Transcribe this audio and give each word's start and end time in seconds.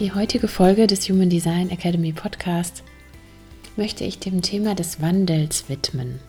Die 0.00 0.14
heutige 0.14 0.48
Folge 0.48 0.86
des 0.86 1.10
Human 1.10 1.28
Design 1.28 1.68
Academy 1.68 2.12
Podcast 2.12 2.84
möchte 3.76 4.02
ich 4.02 4.18
dem 4.18 4.40
Thema 4.40 4.74
des 4.74 5.02
Wandels 5.02 5.68
widmen. 5.68 6.20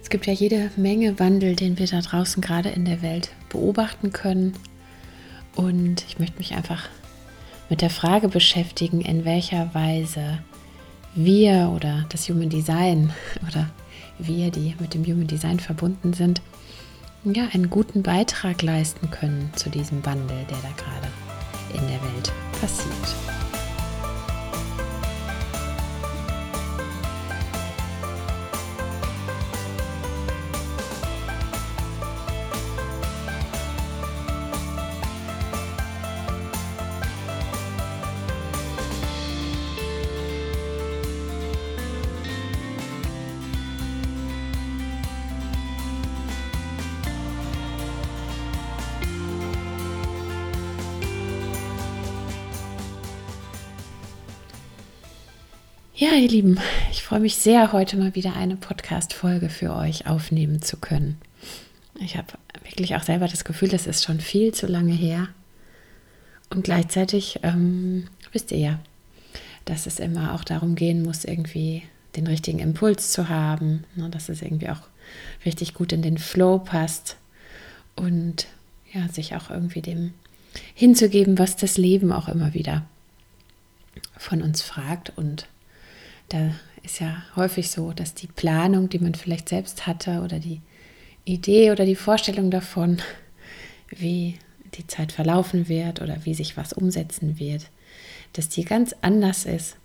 Es 0.00 0.08
gibt 0.08 0.28
ja 0.28 0.32
jede 0.32 0.70
Menge 0.76 1.18
Wandel, 1.18 1.56
den 1.56 1.80
wir 1.80 1.88
da 1.88 2.00
draußen 2.00 2.40
gerade 2.40 2.68
in 2.68 2.84
der 2.84 3.02
Welt 3.02 3.30
beobachten 3.48 4.12
können. 4.12 4.52
Und 5.56 6.04
ich 6.06 6.20
möchte 6.20 6.38
mich 6.38 6.54
einfach 6.54 6.88
mit 7.68 7.82
der 7.82 7.90
Frage 7.90 8.28
beschäftigen, 8.28 9.00
in 9.00 9.24
welcher 9.24 9.74
Weise 9.74 10.38
wir 11.16 11.72
oder 11.74 12.06
das 12.10 12.28
Human 12.28 12.50
Design 12.50 13.12
oder 13.48 13.68
wir, 14.16 14.52
die 14.52 14.76
mit 14.78 14.94
dem 14.94 15.04
Human 15.04 15.26
Design 15.26 15.58
verbunden 15.58 16.12
sind, 16.12 16.40
ja, 17.24 17.48
einen 17.52 17.68
guten 17.68 18.04
Beitrag 18.04 18.62
leisten 18.62 19.10
können 19.10 19.50
zu 19.56 19.70
diesem 19.70 20.06
Wandel, 20.06 20.46
der 20.48 20.58
da 20.58 20.70
gerade 20.76 21.08
in 21.74 21.86
der 21.88 22.02
Welt 22.02 22.32
passiert. 22.60 23.39
Ja, 56.00 56.14
ihr 56.14 56.28
Lieben, 56.28 56.58
ich 56.90 57.02
freue 57.02 57.20
mich 57.20 57.36
sehr, 57.36 57.72
heute 57.72 57.98
mal 57.98 58.14
wieder 58.14 58.34
eine 58.34 58.56
Podcast-Folge 58.56 59.50
für 59.50 59.74
euch 59.74 60.06
aufnehmen 60.06 60.62
zu 60.62 60.78
können. 60.78 61.20
Ich 62.00 62.16
habe 62.16 62.28
wirklich 62.64 62.96
auch 62.96 63.02
selber 63.02 63.28
das 63.28 63.44
Gefühl, 63.44 63.68
das 63.68 63.86
ist 63.86 64.02
schon 64.02 64.18
viel 64.18 64.54
zu 64.54 64.66
lange 64.66 64.94
her. 64.94 65.28
Und 66.48 66.64
gleichzeitig 66.64 67.40
ähm, 67.42 68.06
wisst 68.32 68.50
ihr 68.50 68.56
ja, 68.56 68.78
dass 69.66 69.84
es 69.84 69.98
immer 69.98 70.32
auch 70.32 70.42
darum 70.42 70.74
gehen 70.74 71.02
muss, 71.02 71.26
irgendwie 71.26 71.82
den 72.16 72.26
richtigen 72.26 72.60
Impuls 72.60 73.12
zu 73.12 73.28
haben, 73.28 73.84
ne, 73.94 74.08
dass 74.08 74.30
es 74.30 74.40
irgendwie 74.40 74.70
auch 74.70 74.80
richtig 75.44 75.74
gut 75.74 75.92
in 75.92 76.00
den 76.00 76.16
Flow 76.16 76.60
passt 76.60 77.18
und 77.94 78.46
ja, 78.90 79.06
sich 79.08 79.36
auch 79.36 79.50
irgendwie 79.50 79.82
dem 79.82 80.14
hinzugeben, 80.72 81.38
was 81.38 81.56
das 81.56 81.76
Leben 81.76 82.10
auch 82.10 82.28
immer 82.28 82.54
wieder 82.54 82.86
von 84.16 84.40
uns 84.40 84.62
fragt 84.62 85.12
und 85.18 85.46
da 86.30 86.54
ist 86.82 87.00
ja 87.00 87.22
häufig 87.36 87.70
so, 87.70 87.92
dass 87.92 88.14
die 88.14 88.26
Planung, 88.26 88.88
die 88.88 88.98
man 88.98 89.14
vielleicht 89.14 89.48
selbst 89.48 89.86
hatte 89.86 90.22
oder 90.22 90.38
die 90.38 90.60
Idee 91.24 91.70
oder 91.70 91.84
die 91.84 91.96
Vorstellung 91.96 92.50
davon, 92.50 93.02
wie 93.90 94.38
die 94.74 94.86
Zeit 94.86 95.12
verlaufen 95.12 95.68
wird 95.68 96.00
oder 96.00 96.24
wie 96.24 96.34
sich 96.34 96.56
was 96.56 96.72
umsetzen 96.72 97.38
wird, 97.38 97.66
dass 98.32 98.48
die 98.48 98.64
ganz 98.64 98.94
anders 99.02 99.44
ist 99.44 99.76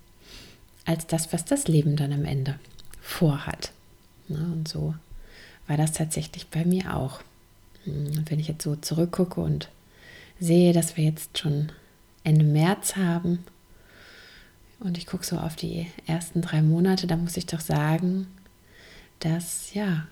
als 0.84 1.06
das, 1.06 1.32
was 1.32 1.44
das 1.44 1.68
Leben 1.68 1.96
dann 1.96 2.12
am 2.12 2.24
Ende 2.24 2.58
vorhat. 3.00 3.72
Ne, 4.28 4.38
und 4.38 4.68
so 4.68 4.94
war 5.66 5.76
das 5.76 5.92
tatsächlich 5.92 6.46
bei 6.46 6.64
mir 6.64 6.96
auch. 6.96 7.20
Und 7.84 8.30
wenn 8.30 8.38
ich 8.38 8.48
jetzt 8.48 8.62
so 8.62 8.76
zurückgucke 8.76 9.40
und 9.40 9.68
sehe, 10.38 10.72
dass 10.72 10.96
wir 10.96 11.04
jetzt 11.04 11.38
schon 11.38 11.72
Ende 12.22 12.44
März 12.44 12.96
haben, 12.96 13.44
und 14.78 14.98
ich 14.98 15.06
gucke 15.06 15.24
so 15.24 15.38
auf 15.38 15.56
die 15.56 15.86
ersten 16.06 16.42
drei 16.42 16.62
Monate, 16.62 17.06
da 17.06 17.16
muss 17.16 17.36
ich 17.36 17.46
doch 17.46 17.60
sagen, 17.60 18.26
dass 19.20 19.72
ja 19.74 20.06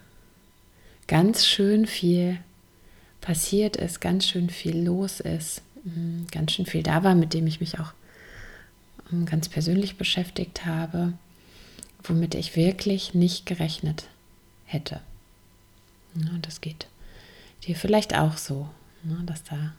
ganz 1.06 1.46
schön 1.46 1.86
viel 1.86 2.38
passiert 3.20 3.76
ist, 3.76 4.00
ganz 4.00 4.26
schön 4.26 4.50
viel 4.50 4.76
los 4.76 5.20
ist, 5.20 5.62
mhm, 5.84 6.26
ganz 6.30 6.52
schön 6.52 6.66
viel 6.66 6.82
da 6.82 7.04
war, 7.04 7.14
mit 7.14 7.34
dem 7.34 7.46
ich 7.46 7.60
mich 7.60 7.78
auch 7.78 7.92
ähm, 9.12 9.26
ganz 9.26 9.48
persönlich 9.48 9.96
beschäftigt 9.96 10.64
habe, 10.64 11.12
womit 12.02 12.34
ich 12.34 12.56
wirklich 12.56 13.14
nicht 13.14 13.46
gerechnet 13.46 14.08
hätte. 14.64 15.00
Und 16.14 16.46
das 16.46 16.60
geht 16.60 16.86
dir 17.66 17.76
vielleicht 17.76 18.14
auch 18.14 18.36
so, 18.36 18.68
ne, 19.02 19.22
dass 19.26 19.42
da 19.42 19.72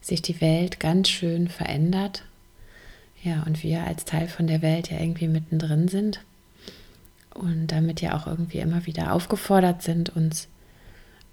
sich 0.00 0.22
die 0.22 0.40
Welt 0.40 0.80
ganz 0.80 1.08
schön 1.08 1.48
verändert 1.48 2.24
ja, 3.22 3.42
und 3.42 3.62
wir 3.62 3.84
als 3.84 4.04
Teil 4.04 4.28
von 4.28 4.46
der 4.46 4.62
Welt 4.62 4.90
ja 4.90 4.98
irgendwie 4.98 5.28
mittendrin 5.28 5.88
sind 5.88 6.20
und 7.34 7.68
damit 7.68 8.00
ja 8.00 8.16
auch 8.16 8.26
irgendwie 8.26 8.58
immer 8.58 8.86
wieder 8.86 9.12
aufgefordert 9.12 9.82
sind, 9.82 10.10
uns 10.16 10.48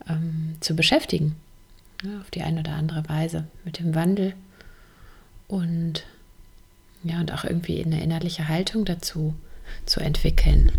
ähm, 0.07 0.55
zu 0.59 0.75
beschäftigen, 0.75 1.35
ja, 2.03 2.19
auf 2.19 2.29
die 2.29 2.41
eine 2.41 2.59
oder 2.59 2.73
andere 2.73 3.07
Weise 3.07 3.47
mit 3.63 3.79
dem 3.79 3.95
Wandel 3.95 4.33
und 5.47 6.05
ja, 7.03 7.19
und 7.19 7.31
auch 7.31 7.45
irgendwie 7.45 7.83
eine 7.83 8.03
innerliche 8.03 8.47
Haltung 8.47 8.83
dazu 8.83 9.33
zu 9.85 9.99
entwickeln, 9.99 10.71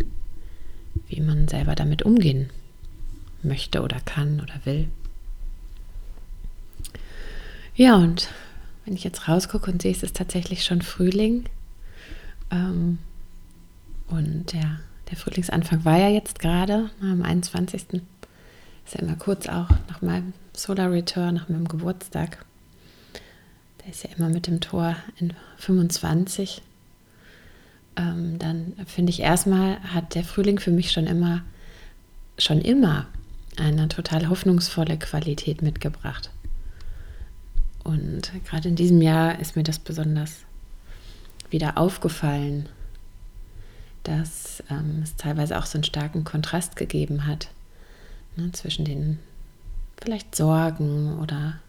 wie 1.08 1.20
man 1.20 1.48
selber 1.48 1.75
damit 1.75 2.02
umgehen 2.02 2.50
möchte 3.42 3.82
oder 3.82 4.00
kann 4.00 4.40
oder 4.40 4.60
will. 4.64 4.88
Ja, 7.75 7.96
und 7.96 8.28
wenn 8.88 8.97
ich 8.97 9.04
jetzt 9.04 9.28
rausgucke 9.28 9.71
und 9.71 9.82
sehe, 9.82 9.93
es 9.93 10.03
ist 10.03 10.16
tatsächlich 10.16 10.65
schon 10.65 10.81
Frühling. 10.81 11.44
Ähm, 12.50 12.99
und 14.09 14.50
der, 14.54 14.81
der 15.10 15.19
Frühlingsanfang 15.19 15.84
war 15.84 15.99
ja 15.99 16.09
jetzt 16.09 16.38
gerade 16.38 16.88
am 17.03 17.22
21. 17.22 17.82
Ist 17.82 18.94
ja 18.94 19.00
immer 19.00 19.16
kurz 19.16 19.47
auch 19.47 19.69
nach 19.88 20.00
meinem 20.00 20.32
Solar 20.54 20.91
Return, 20.91 21.34
nach 21.34 21.50
meinem 21.50 21.69
Geburtstag. 21.69 22.47
Der 23.84 23.91
ist 23.91 24.04
ja 24.04 24.10
immer 24.16 24.31
mit 24.31 24.47
dem 24.47 24.62
Tor 24.62 24.97
in 25.19 25.34
25. 25.59 26.62
Ähm, 27.97 28.38
dann 28.38 28.72
finde 28.87 29.10
ich 29.10 29.20
erstmal, 29.20 29.81
hat 29.82 30.15
der 30.15 30.25
Frühling 30.25 30.58
für 30.58 30.70
mich 30.70 30.93
schon 30.93 31.06
immer, 31.06 31.43
schon 32.38 32.62
immer 32.62 33.05
eine 33.58 33.88
total 33.88 34.31
hoffnungsvolle 34.31 34.96
Qualität 34.96 35.61
mitgebracht. 35.61 36.31
Und 37.88 38.32
gerade 38.44 38.69
in 38.69 38.76
diesem 38.76 39.00
Jahr 39.00 39.40
ist 39.40 39.56
mir 39.56 39.62
das 39.62 39.79
besonders 39.79 40.40
wieder 41.49 41.79
aufgefallen, 41.79 42.69
dass 44.02 44.62
ähm, 44.69 45.00
es 45.02 45.17
teilweise 45.17 45.58
auch 45.58 45.64
so 45.64 45.79
einen 45.79 45.85
starken 45.85 46.23
Kontrast 46.23 46.76
gegeben 46.76 47.26
hat 47.26 47.49
ne, 48.37 48.52
zwischen 48.52 48.85
den 48.85 49.19
vielleicht 49.99 50.37
Sorgen 50.37 51.19
oder 51.19 51.61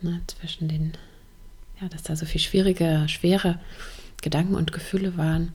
ne, 0.00 0.20
zwischen 0.26 0.66
den, 0.66 0.94
ja, 1.80 1.88
dass 1.88 2.02
da 2.02 2.16
so 2.16 2.26
viel 2.26 2.40
schwierige, 2.40 3.04
schwere 3.06 3.60
Gedanken 4.22 4.56
und 4.56 4.72
Gefühle 4.72 5.16
waren 5.16 5.52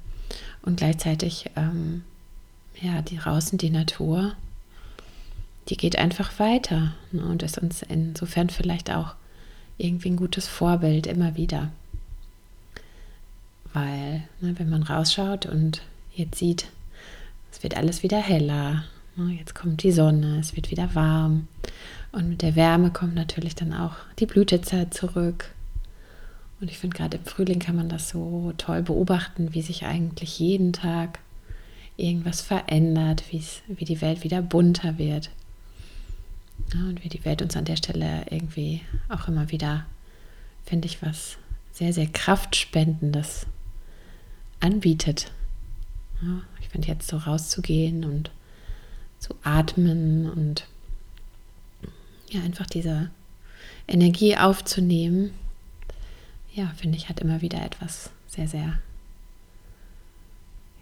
und 0.62 0.78
gleichzeitig, 0.78 1.52
ähm, 1.58 2.06
ja, 2.82 3.02
die 3.02 3.18
draußen, 3.18 3.58
die 3.58 3.72
Natur, 3.72 4.32
die 5.68 5.76
geht 5.76 5.98
einfach 5.98 6.40
weiter 6.40 6.94
ne, 7.12 7.26
und 7.26 7.44
ist 7.44 7.58
uns 7.58 7.82
insofern 7.82 8.50
vielleicht 8.50 8.92
auch 8.92 9.16
irgendwie 9.78 10.10
ein 10.10 10.18
gutes 10.18 10.48
Vorbild 10.48 11.08
immer 11.08 11.36
wieder. 11.36 11.72
Weil, 13.74 14.24
ne, 14.42 14.58
wenn 14.58 14.70
man 14.70 14.84
rausschaut 14.84 15.46
und 15.46 15.82
jetzt 16.14 16.40
sieht, 16.40 16.68
es 17.52 17.64
wird 17.64 17.78
alles 17.78 18.04
wieder 18.04 18.20
heller, 18.20 18.86
ne, 19.16 19.34
jetzt 19.34 19.56
kommt 19.56 19.84
die 19.84 19.92
Sonne, 19.92 20.40
es 20.40 20.56
wird 20.56 20.72
wieder 20.72 20.96
warm 20.96 21.48
und 22.12 22.30
mit 22.30 22.42
der 22.42 22.56
Wärme 22.56 22.92
kommt 22.92 23.16
natürlich 23.16 23.56
dann 23.56 23.74
auch 23.74 23.96
die 24.20 24.26
Blütezeit 24.26 24.94
zurück. 24.94 25.54
Und 26.60 26.72
ich 26.72 26.80
finde, 26.80 26.98
gerade 26.98 27.18
im 27.18 27.26
Frühling 27.26 27.60
kann 27.60 27.76
man 27.76 27.90
das 27.90 28.10
so 28.10 28.52
toll 28.58 28.82
beobachten, 28.82 29.54
wie 29.54 29.62
sich 29.62 29.86
eigentlich 29.86 30.40
jeden 30.40 30.74
Tag 30.74 31.20
irgendwas 31.98 32.42
verändert, 32.42 33.24
wie 33.30 33.86
die 33.86 34.02
Welt 34.02 34.24
wieder 34.24 34.42
bunter 34.42 34.98
wird. 34.98 35.30
Ja, 36.74 36.82
und 36.82 37.04
wie 37.04 37.10
die 37.10 37.24
Welt 37.24 37.42
uns 37.42 37.56
an 37.56 37.66
der 37.66 37.78
Stelle 37.78 38.26
irgendwie 38.30 38.82
auch 39.10 39.28
immer 39.28 39.52
wieder, 39.52 39.86
finde 40.66 40.88
ich, 40.88 41.02
was 41.02 41.38
sehr, 41.72 41.94
sehr 41.94 42.08
Kraftspendendes 42.08 43.46
anbietet. 44.60 45.32
Ja, 46.22 46.42
ich 46.60 46.70
finde 46.70 46.88
jetzt 46.88 47.08
so 47.08 47.18
rauszugehen 47.18 48.04
und 48.04 48.32
zu 49.20 49.36
atmen 49.44 50.30
und 50.30 50.66
ja, 52.30 52.42
einfach 52.42 52.66
diese 52.66 53.10
Energie 53.88 54.36
aufzunehmen, 54.36 55.34
ja, 56.54 56.74
finde 56.76 56.98
ich, 56.98 57.08
hat 57.08 57.20
immer 57.20 57.42
wieder 57.42 57.64
etwas 57.64 58.10
sehr, 58.28 58.48
sehr 58.48 58.80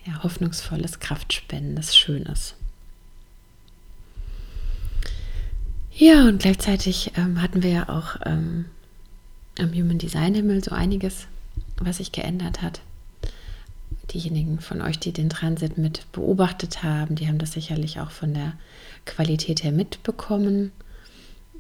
ja, 0.06 0.24
hoffnungsvolles, 0.24 1.00
kraftspendendes, 1.00 1.96
schönes. 1.96 2.56
Ja, 5.98 6.28
und 6.28 6.42
gleichzeitig 6.42 7.14
ähm, 7.16 7.42
hatten 7.42 7.64
wir 7.64 7.70
ja 7.70 7.88
auch 7.88 8.18
ähm, 8.26 8.66
am 9.58 9.72
Human 9.72 9.98
Design 9.98 10.36
Himmel 10.36 10.62
so 10.62 10.72
einiges, 10.72 11.28
was 11.78 11.98
sich 11.98 12.12
geändert 12.12 12.62
hat. 12.62 12.82
Diejenigen 14.12 14.60
von 14.60 14.82
euch, 14.82 15.00
die 15.00 15.14
den 15.14 15.30
Transit 15.30 15.78
mit 15.78 16.12
beobachtet 16.12 16.84
haben, 16.84 17.16
die 17.16 17.30
haben 17.30 17.38
das 17.38 17.54
sicherlich 17.54 18.02
auch 18.02 18.12
von 18.12 18.34
der 18.34 18.56
Qualität 19.06 19.64
her 19.64 19.72
mitbekommen. 19.72 20.74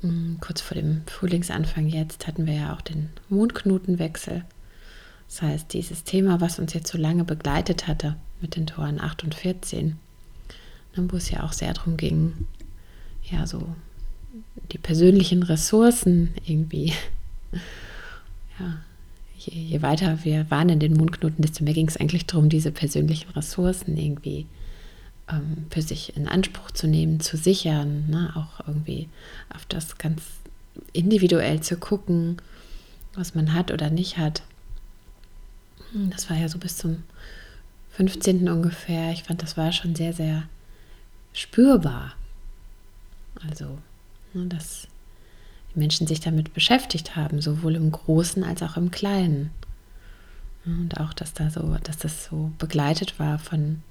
Mm, 0.01 0.35
kurz 0.41 0.59
vor 0.59 0.75
dem 0.75 1.03
Frühlingsanfang 1.07 1.87
jetzt 1.87 2.27
hatten 2.27 2.45
wir 2.45 2.55
ja 2.55 2.75
auch 2.75 2.81
den 2.81 3.11
Mondknotenwechsel. 3.29 4.43
Das 5.29 5.41
heißt, 5.43 5.71
dieses 5.71 6.03
Thema, 6.03 6.41
was 6.41 6.59
uns 6.59 6.73
jetzt 6.73 6.91
so 6.91 6.97
lange 6.97 7.23
begleitet 7.23 7.87
hatte 7.87 8.17
mit 8.41 8.57
den 8.57 8.67
Toren 8.67 8.99
8 8.99 9.23
und 9.23 9.33
14, 9.33 9.97
ne, 10.97 11.07
wo 11.09 11.15
es 11.15 11.31
ja 11.31 11.43
auch 11.43 11.53
sehr 11.53 11.73
darum 11.73 11.95
ging, 11.95 12.47
ja, 13.23 13.47
so 13.47 13.73
die 14.71 14.77
persönlichen 14.77 15.43
Ressourcen 15.43 16.33
irgendwie, 16.45 16.93
ja, 18.59 18.77
je, 19.37 19.53
je 19.53 19.81
weiter 19.81 20.23
wir 20.23 20.49
waren 20.49 20.69
in 20.69 20.79
den 20.79 20.93
Mondknoten, 20.93 21.41
desto 21.41 21.63
mehr 21.63 21.73
ging 21.73 21.87
es 21.87 21.97
eigentlich 21.97 22.25
darum, 22.25 22.49
diese 22.49 22.71
persönlichen 22.71 23.29
Ressourcen 23.31 23.97
irgendwie 23.97 24.45
ähm, 25.29 25.65
für 25.69 25.81
sich 25.81 26.15
in 26.15 26.27
Anspruch 26.27 26.71
zu 26.71 26.87
nehmen, 26.87 27.19
zu 27.19 27.37
sichern, 27.37 28.09
ne? 28.09 28.33
auch 28.35 28.67
irgendwie 28.67 29.09
auf 29.53 29.65
das 29.65 29.97
ganz 29.97 30.21
individuell 30.93 31.61
zu 31.61 31.77
gucken, 31.77 32.37
was 33.13 33.35
man 33.35 33.53
hat 33.53 33.71
oder 33.71 33.89
nicht 33.89 34.17
hat. 34.17 34.43
Hm, 35.91 36.09
das 36.09 36.29
war 36.29 36.37
ja 36.37 36.49
so 36.49 36.57
bis 36.57 36.77
zum 36.77 37.03
15. 37.91 38.49
ungefähr. 38.49 39.11
Ich 39.11 39.23
fand, 39.23 39.41
das 39.41 39.55
war 39.55 39.71
schon 39.71 39.95
sehr, 39.95 40.13
sehr 40.13 40.43
spürbar. 41.33 42.13
Also, 43.49 43.77
dass 44.43 44.87
die 45.73 45.79
Menschen 45.79 46.07
sich 46.07 46.19
damit 46.19 46.53
beschäftigt 46.53 47.15
haben, 47.15 47.41
sowohl 47.41 47.75
im 47.75 47.91
Großen 47.91 48.43
als 48.43 48.61
auch 48.61 48.77
im 48.77 48.91
Kleinen. 48.91 49.51
Und 50.65 50.99
auch, 50.99 51.13
dass 51.13 51.33
da 51.33 51.49
so, 51.49 51.77
dass 51.83 51.97
das 51.97 52.25
so 52.25 52.51
begleitet 52.57 53.19
war 53.19 53.37
von 53.37 53.83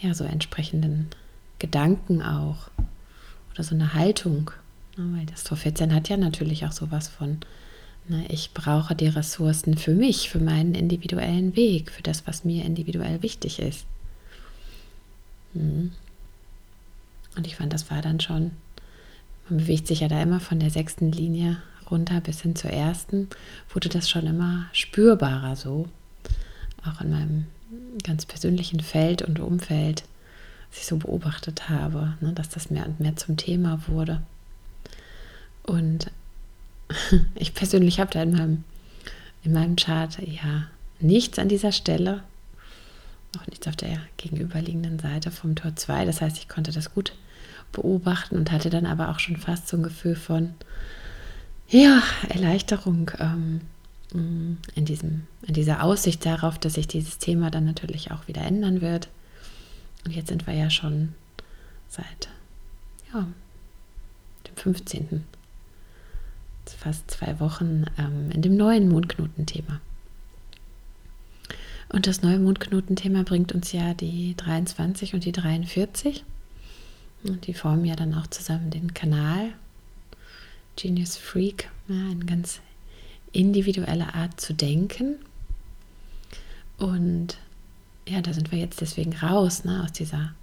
ja, 0.00 0.14
so 0.14 0.24
entsprechenden 0.24 1.08
Gedanken 1.58 2.22
auch 2.22 2.70
oder 3.52 3.64
so 3.64 3.74
eine 3.74 3.94
Haltung. 3.94 4.50
Ne, 4.96 5.18
weil 5.18 5.26
das 5.26 5.44
Tor 5.44 5.56
14 5.56 5.94
hat 5.94 6.08
ja 6.08 6.16
natürlich 6.16 6.64
auch 6.64 6.72
sowas 6.72 7.08
von, 7.08 7.38
ne, 8.08 8.24
ich 8.28 8.52
brauche 8.52 8.94
die 8.94 9.08
Ressourcen 9.08 9.76
für 9.76 9.94
mich, 9.94 10.30
für 10.30 10.38
meinen 10.38 10.74
individuellen 10.74 11.56
Weg, 11.56 11.90
für 11.90 12.02
das, 12.02 12.26
was 12.26 12.44
mir 12.44 12.64
individuell 12.64 13.22
wichtig 13.22 13.58
ist. 13.58 13.86
Mhm. 15.54 15.92
Und 17.36 17.46
ich 17.46 17.56
fand, 17.56 17.72
das 17.72 17.90
war 17.90 18.00
dann 18.00 18.20
schon, 18.20 18.52
man 19.48 19.58
bewegt 19.58 19.86
sich 19.86 20.00
ja 20.00 20.08
da 20.08 20.20
immer 20.20 20.40
von 20.40 20.60
der 20.60 20.70
sechsten 20.70 21.12
Linie 21.12 21.62
runter 21.90 22.20
bis 22.20 22.42
hin 22.42 22.56
zur 22.56 22.70
ersten, 22.70 23.28
wurde 23.72 23.88
das 23.88 24.10
schon 24.10 24.26
immer 24.26 24.66
spürbarer 24.72 25.56
so. 25.56 25.88
Auch 26.84 27.00
in 27.00 27.10
meinem 27.10 27.46
ganz 28.02 28.26
persönlichen 28.26 28.80
Feld 28.80 29.22
und 29.22 29.40
Umfeld, 29.40 30.04
was 30.70 30.80
ich 30.80 30.86
so 30.86 30.96
beobachtet 30.96 31.68
habe, 31.68 32.14
ne, 32.20 32.32
dass 32.32 32.48
das 32.48 32.70
mehr 32.70 32.86
und 32.86 33.00
mehr 33.00 33.16
zum 33.16 33.36
Thema 33.36 33.82
wurde. 33.88 34.22
Und 35.62 36.10
ich 37.34 37.54
persönlich 37.54 38.00
habe 38.00 38.12
da 38.12 38.22
in 38.22 38.32
meinem, 38.32 38.64
in 39.42 39.52
meinem 39.52 39.76
Chart 39.76 40.18
ja 40.20 40.68
nichts 41.00 41.38
an 41.38 41.48
dieser 41.48 41.72
Stelle, 41.72 42.22
auch 43.38 43.46
nichts 43.48 43.66
auf 43.66 43.76
der 43.76 44.00
gegenüberliegenden 44.16 44.98
Seite 44.98 45.30
vom 45.30 45.54
Tor 45.56 45.76
2. 45.76 46.04
Das 46.04 46.20
heißt, 46.20 46.38
ich 46.38 46.48
konnte 46.48 46.72
das 46.72 46.94
gut 46.94 47.12
beobachten 47.72 48.36
und 48.36 48.52
hatte 48.52 48.70
dann 48.70 48.86
aber 48.86 49.10
auch 49.10 49.18
schon 49.18 49.36
fast 49.36 49.68
so 49.68 49.76
ein 49.76 49.82
Gefühl 49.82 50.16
von, 50.16 50.54
ja, 51.68 52.02
Erleichterung. 52.28 53.10
Ähm, 53.18 53.60
in, 54.12 54.84
diesem, 54.84 55.26
in 55.42 55.54
dieser 55.54 55.82
Aussicht 55.82 56.24
darauf, 56.24 56.58
dass 56.58 56.74
sich 56.74 56.86
dieses 56.86 57.18
Thema 57.18 57.50
dann 57.50 57.64
natürlich 57.64 58.12
auch 58.12 58.28
wieder 58.28 58.42
ändern 58.42 58.80
wird. 58.80 59.08
Und 60.04 60.12
jetzt 60.12 60.28
sind 60.28 60.46
wir 60.46 60.54
ja 60.54 60.70
schon 60.70 61.14
seit 61.88 62.28
ja, 63.12 63.26
dem 64.46 64.56
15. 64.56 65.24
fast 66.78 67.10
zwei 67.10 67.40
Wochen 67.40 67.86
ähm, 67.98 68.30
in 68.30 68.42
dem 68.42 68.56
neuen 68.56 68.88
Mondknotenthema. 68.88 69.80
Und 71.88 72.06
das 72.06 72.22
neue 72.22 72.38
Mondknotenthema 72.38 73.22
bringt 73.22 73.52
uns 73.52 73.72
ja 73.72 73.94
die 73.94 74.34
23 74.36 75.14
und 75.14 75.24
die 75.24 75.32
43. 75.32 76.24
Und 77.28 77.46
die 77.46 77.54
formen 77.54 77.84
ja 77.84 77.96
dann 77.96 78.14
auch 78.14 78.26
zusammen 78.28 78.70
den 78.70 78.94
Kanal 78.94 79.52
Genius 80.76 81.16
Freak, 81.16 81.70
ja, 81.88 81.94
ein 81.94 82.26
ganz 82.26 82.60
individuelle 83.32 84.14
Art 84.14 84.40
zu 84.40 84.52
denken. 84.52 85.16
Und 86.78 87.38
ja, 88.06 88.20
da 88.20 88.32
sind 88.32 88.52
wir 88.52 88.58
jetzt 88.58 88.80
deswegen 88.80 89.16
raus, 89.16 89.64
ne, 89.64 89.82
aus 89.82 89.92
dieser, 89.92 90.34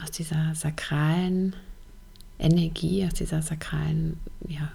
aus 0.00 0.10
dieser 0.10 0.54
sakralen 0.54 1.54
Energie, 2.38 3.04
aus 3.06 3.14
dieser 3.14 3.42
sakralen 3.42 4.18
ja, 4.46 4.72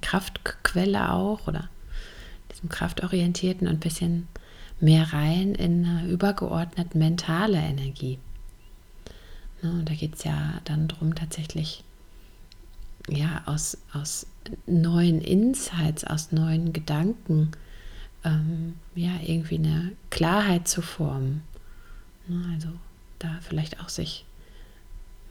Kraftquelle 0.00 1.12
auch 1.12 1.48
oder 1.48 1.68
diesem 2.52 2.68
kraftorientierten 2.68 3.66
und 3.66 3.74
ein 3.74 3.80
bisschen 3.80 4.28
mehr 4.80 5.12
rein 5.12 5.54
in 5.54 5.84
eine 5.84 6.08
übergeordnet 6.08 6.94
mentale 6.94 7.58
Energie. 7.58 8.18
Ne, 9.62 9.82
da 9.84 9.94
geht 9.94 10.16
es 10.16 10.24
ja 10.24 10.60
dann 10.64 10.88
darum, 10.88 11.14
tatsächlich 11.14 11.84
ja, 13.08 13.42
aus, 13.46 13.78
aus 13.92 14.26
neuen 14.66 15.20
Insights, 15.20 16.04
aus 16.04 16.32
neuen 16.32 16.72
Gedanken, 16.72 17.50
ähm, 18.24 18.74
ja, 18.94 19.12
irgendwie 19.24 19.56
eine 19.56 19.92
Klarheit 20.10 20.68
zu 20.68 20.82
formen. 20.82 21.42
Ne, 22.28 22.44
also 22.54 22.68
da 23.18 23.38
vielleicht 23.42 23.80
auch 23.80 23.88
sich 23.88 24.24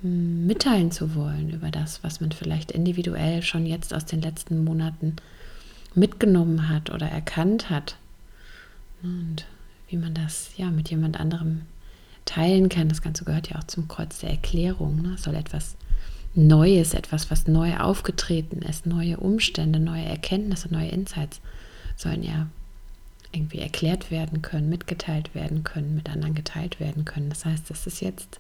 hm, 0.02 0.46
mitteilen 0.46 0.92
zu 0.92 1.16
wollen 1.16 1.50
über 1.50 1.72
das, 1.72 2.04
was 2.04 2.22
man 2.22 2.32
vielleicht 2.32 2.72
individuell 2.72 3.42
schon 3.42 3.66
jetzt 3.66 3.94
aus 3.94 4.06
den 4.06 4.22
letzten 4.22 4.64
Monaten 4.64 5.16
mitgenommen 5.96 6.70
hat 6.70 6.90
oder 6.92 7.08
erkannt 7.08 7.70
hat. 7.70 7.98
Ne, 9.02 9.10
und 9.10 9.46
wie 9.88 9.98
man 9.98 10.14
das 10.14 10.52
ja 10.56 10.70
mit 10.70 10.90
jemand 10.90 11.20
anderem 11.20 11.62
teilen 12.30 12.70
kann. 12.70 12.90
Das 12.90 13.02
Ganze 13.02 13.26
gehört 13.26 13.50
ja 13.50 13.58
auch 13.58 13.64
zum 13.64 13.88
Kreuz 13.88 14.20
der 14.20 14.30
Erklärung. 14.30 15.02
Ne? 15.02 15.14
Es 15.16 15.24
soll 15.24 15.36
etwas 15.36 15.76
Neues, 16.36 16.94
etwas, 16.94 17.32
was 17.32 17.48
neu 17.48 17.76
aufgetreten 17.78 18.62
ist, 18.62 18.86
neue 18.86 19.18
Umstände, 19.18 19.80
neue 19.80 20.06
Erkenntnisse, 20.06 20.72
neue 20.72 20.90
Insights 20.90 21.42
sollen 21.98 22.22
ja 22.22 22.48
irgendwie 23.32 23.60
erklärt 23.60 24.12
werden 24.12 24.44
können, 24.44 24.70
mitgeteilt 24.70 25.34
werden 25.34 25.64
können, 25.64 25.96
mit 25.96 26.08
anderen 26.10 26.36
geteilt 26.36 26.80
werden 26.80 27.04
können. 27.04 27.30
Das 27.30 27.46
heißt, 27.46 27.72
es 27.72 27.88
ist 27.88 28.00
jetzt 28.02 28.40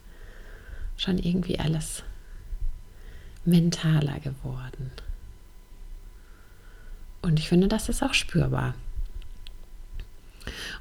schon 0.97 1.17
irgendwie 1.17 1.59
alles 1.59 2.03
mentaler 3.43 4.19
geworden. 4.19 4.91
Und 7.21 7.39
ich 7.39 7.49
finde, 7.49 7.67
das 7.67 7.89
ist 7.89 8.03
auch 8.03 8.13
spürbar. 8.13 8.75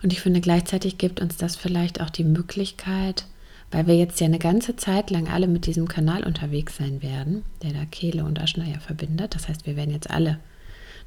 Und 0.03 0.13
ich 0.13 0.21
finde, 0.21 0.41
gleichzeitig 0.41 0.99
gibt 0.99 1.21
uns 1.21 1.37
das 1.37 1.57
vielleicht 1.57 2.01
auch 2.01 2.11
die 2.11 2.25
Möglichkeit, 2.25 3.27
weil 3.71 3.87
wir 3.87 3.97
jetzt 3.97 4.21
ja 4.21 4.27
eine 4.27 4.39
ganze 4.39 4.77
Zeit 4.77 5.11
lang 5.11 5.29
alle 5.29 5.47
mit 5.47 5.67
diesem 5.67 5.89
Kanal 5.89 6.25
unterwegs 6.25 6.77
sein 6.77 7.03
werden, 7.03 7.45
der 7.63 7.73
da 7.73 7.85
Kehle 7.85 8.25
und 8.25 8.41
Aschnaya 8.41 8.81
verbindet. 8.81 9.35
Das 9.35 9.49
heißt, 9.49 9.67
wir 9.67 9.77
werden 9.77 9.93
jetzt 9.93 10.11
alle 10.11 10.39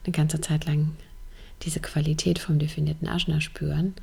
eine 0.04 0.12
ganze 0.12 0.42
Zeit 0.42 0.66
lang 0.66 0.92
diese 1.64 1.80
Qualität 1.80 2.40
vom 2.40 2.60
definierten 2.60 3.08
Aschna 3.08 3.42
spüren. 3.42 3.94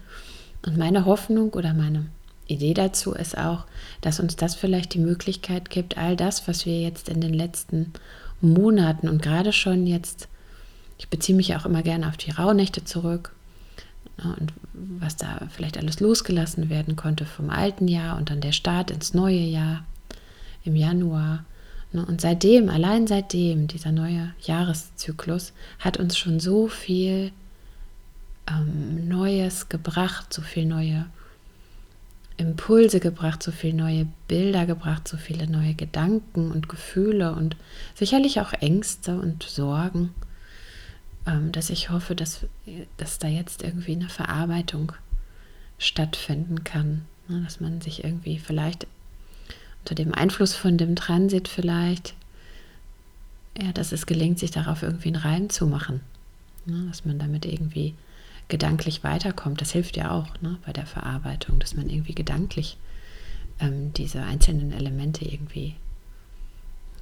Und 0.64 0.76
meine 0.76 1.04
Hoffnung 1.04 1.50
oder 1.50 1.74
meine 1.74 2.06
Idee 2.46 2.74
dazu 2.74 3.12
ist 3.12 3.36
auch, 3.36 3.66
dass 4.00 4.20
uns 4.20 4.36
das 4.36 4.54
vielleicht 4.54 4.94
die 4.94 4.98
Möglichkeit 4.98 5.70
gibt, 5.70 5.98
all 5.98 6.16
das, 6.16 6.48
was 6.48 6.66
wir 6.66 6.80
jetzt 6.80 7.08
in 7.08 7.20
den 7.20 7.34
letzten 7.34 7.92
Monaten 8.40 9.08
und 9.08 9.22
gerade 9.22 9.52
schon 9.52 9.86
jetzt, 9.86 10.28
ich 10.98 11.08
beziehe 11.08 11.36
mich 11.36 11.54
auch 11.56 11.66
immer 11.66 11.82
gerne 11.82 12.08
auf 12.08 12.16
die 12.16 12.30
Rauhnächte 12.30 12.84
zurück, 12.84 13.34
und 14.24 14.52
was 14.72 15.16
da 15.16 15.48
vielleicht 15.50 15.78
alles 15.78 16.00
losgelassen 16.00 16.68
werden 16.68 16.96
konnte 16.96 17.24
vom 17.24 17.50
alten 17.50 17.88
Jahr 17.88 18.16
und 18.16 18.30
dann 18.30 18.40
der 18.40 18.52
Start 18.52 18.90
ins 18.90 19.14
neue 19.14 19.38
Jahr 19.38 19.84
im 20.64 20.76
Januar. 20.76 21.44
Ne, 21.92 22.04
und 22.04 22.20
seitdem, 22.20 22.68
allein 22.68 23.06
seitdem, 23.06 23.66
dieser 23.66 23.92
neue 23.92 24.34
Jahreszyklus 24.42 25.52
hat 25.78 25.96
uns 25.96 26.18
schon 26.18 26.40
so 26.40 26.68
viel 26.68 27.32
ähm, 28.48 29.08
Neues 29.08 29.68
gebracht, 29.68 30.32
so 30.32 30.42
viel 30.42 30.66
neue 30.66 31.06
Impulse 32.36 33.00
gebracht, 33.00 33.42
so 33.42 33.50
viele 33.50 33.76
neue 33.76 34.06
Bilder 34.28 34.66
gebracht, 34.66 35.08
so 35.08 35.16
viele 35.16 35.48
neue 35.50 35.74
Gedanken 35.74 36.52
und 36.52 36.68
Gefühle 36.68 37.34
und 37.34 37.56
sicherlich 37.94 38.40
auch 38.40 38.52
Ängste 38.52 39.18
und 39.18 39.42
Sorgen 39.42 40.10
dass 41.24 41.70
ich 41.70 41.90
hoffe, 41.90 42.14
dass, 42.14 42.46
dass 42.96 43.18
da 43.18 43.28
jetzt 43.28 43.62
irgendwie 43.62 43.92
eine 43.92 44.08
Verarbeitung 44.08 44.92
stattfinden 45.78 46.64
kann. 46.64 47.04
Ne? 47.28 47.42
Dass 47.42 47.60
man 47.60 47.80
sich 47.80 48.04
irgendwie 48.04 48.38
vielleicht 48.38 48.86
unter 49.80 49.94
dem 49.94 50.14
Einfluss 50.14 50.54
von 50.54 50.78
dem 50.78 50.96
Transit 50.96 51.48
vielleicht, 51.48 52.14
ja, 53.60 53.72
dass 53.72 53.92
es 53.92 54.06
gelingt, 54.06 54.38
sich 54.38 54.50
darauf 54.50 54.82
irgendwie 54.82 55.08
einen 55.08 55.22
Reim 55.22 55.50
zu 55.50 55.66
machen. 55.66 56.00
Ne? 56.66 56.86
Dass 56.88 57.04
man 57.04 57.18
damit 57.18 57.44
irgendwie 57.44 57.94
gedanklich 58.48 59.04
weiterkommt. 59.04 59.60
Das 59.60 59.72
hilft 59.72 59.96
ja 59.96 60.10
auch 60.10 60.28
ne, 60.40 60.58
bei 60.64 60.72
der 60.72 60.86
Verarbeitung, 60.86 61.58
dass 61.58 61.74
man 61.74 61.90
irgendwie 61.90 62.14
gedanklich 62.14 62.78
ähm, 63.60 63.92
diese 63.92 64.22
einzelnen 64.22 64.72
Elemente 64.72 65.24
irgendwie 65.24 65.74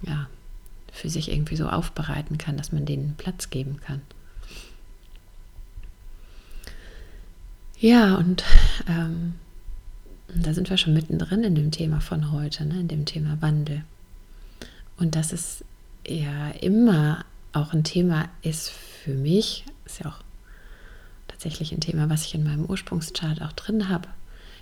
ja, 0.02 0.28
für 0.96 1.10
sich 1.10 1.30
irgendwie 1.30 1.56
so 1.56 1.68
aufbereiten 1.68 2.38
kann, 2.38 2.56
dass 2.56 2.72
man 2.72 2.86
denen 2.86 3.14
Platz 3.16 3.50
geben 3.50 3.80
kann. 3.80 4.00
Ja, 7.78 8.16
und 8.16 8.42
ähm, 8.88 9.34
da 10.34 10.54
sind 10.54 10.70
wir 10.70 10.78
schon 10.78 10.94
mittendrin 10.94 11.44
in 11.44 11.54
dem 11.54 11.70
Thema 11.70 12.00
von 12.00 12.32
heute, 12.32 12.64
ne, 12.64 12.80
in 12.80 12.88
dem 12.88 13.04
Thema 13.04 13.40
Wandel. 13.42 13.84
Und 14.96 15.14
dass 15.14 15.32
es 15.32 15.62
ja 16.06 16.48
immer 16.50 17.24
auch 17.52 17.74
ein 17.74 17.84
Thema 17.84 18.28
ist 18.42 18.70
für 18.70 19.14
mich, 19.14 19.64
ist 19.84 20.00
ja 20.00 20.06
auch 20.06 20.22
tatsächlich 21.28 21.72
ein 21.72 21.80
Thema, 21.80 22.08
was 22.08 22.24
ich 22.24 22.34
in 22.34 22.44
meinem 22.44 22.64
Ursprungschart 22.64 23.42
auch 23.42 23.52
drin 23.52 23.90
habe. 23.90 24.08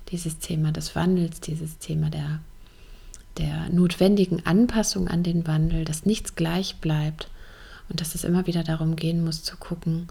Dieses 0.09 0.39
Thema 0.39 0.71
des 0.73 0.95
Wandels, 0.95 1.39
dieses 1.39 1.77
Thema 1.77 2.09
der, 2.09 2.39
der 3.37 3.69
notwendigen 3.69 4.45
Anpassung 4.45 5.07
an 5.07 5.23
den 5.23 5.47
Wandel, 5.47 5.85
dass 5.85 6.05
nichts 6.05 6.35
gleich 6.35 6.77
bleibt 6.77 7.29
und 7.89 8.01
dass 8.01 8.15
es 8.15 8.23
immer 8.23 8.47
wieder 8.47 8.63
darum 8.63 8.95
gehen 8.95 9.23
muss 9.23 9.43
zu 9.43 9.57
gucken, 9.57 10.07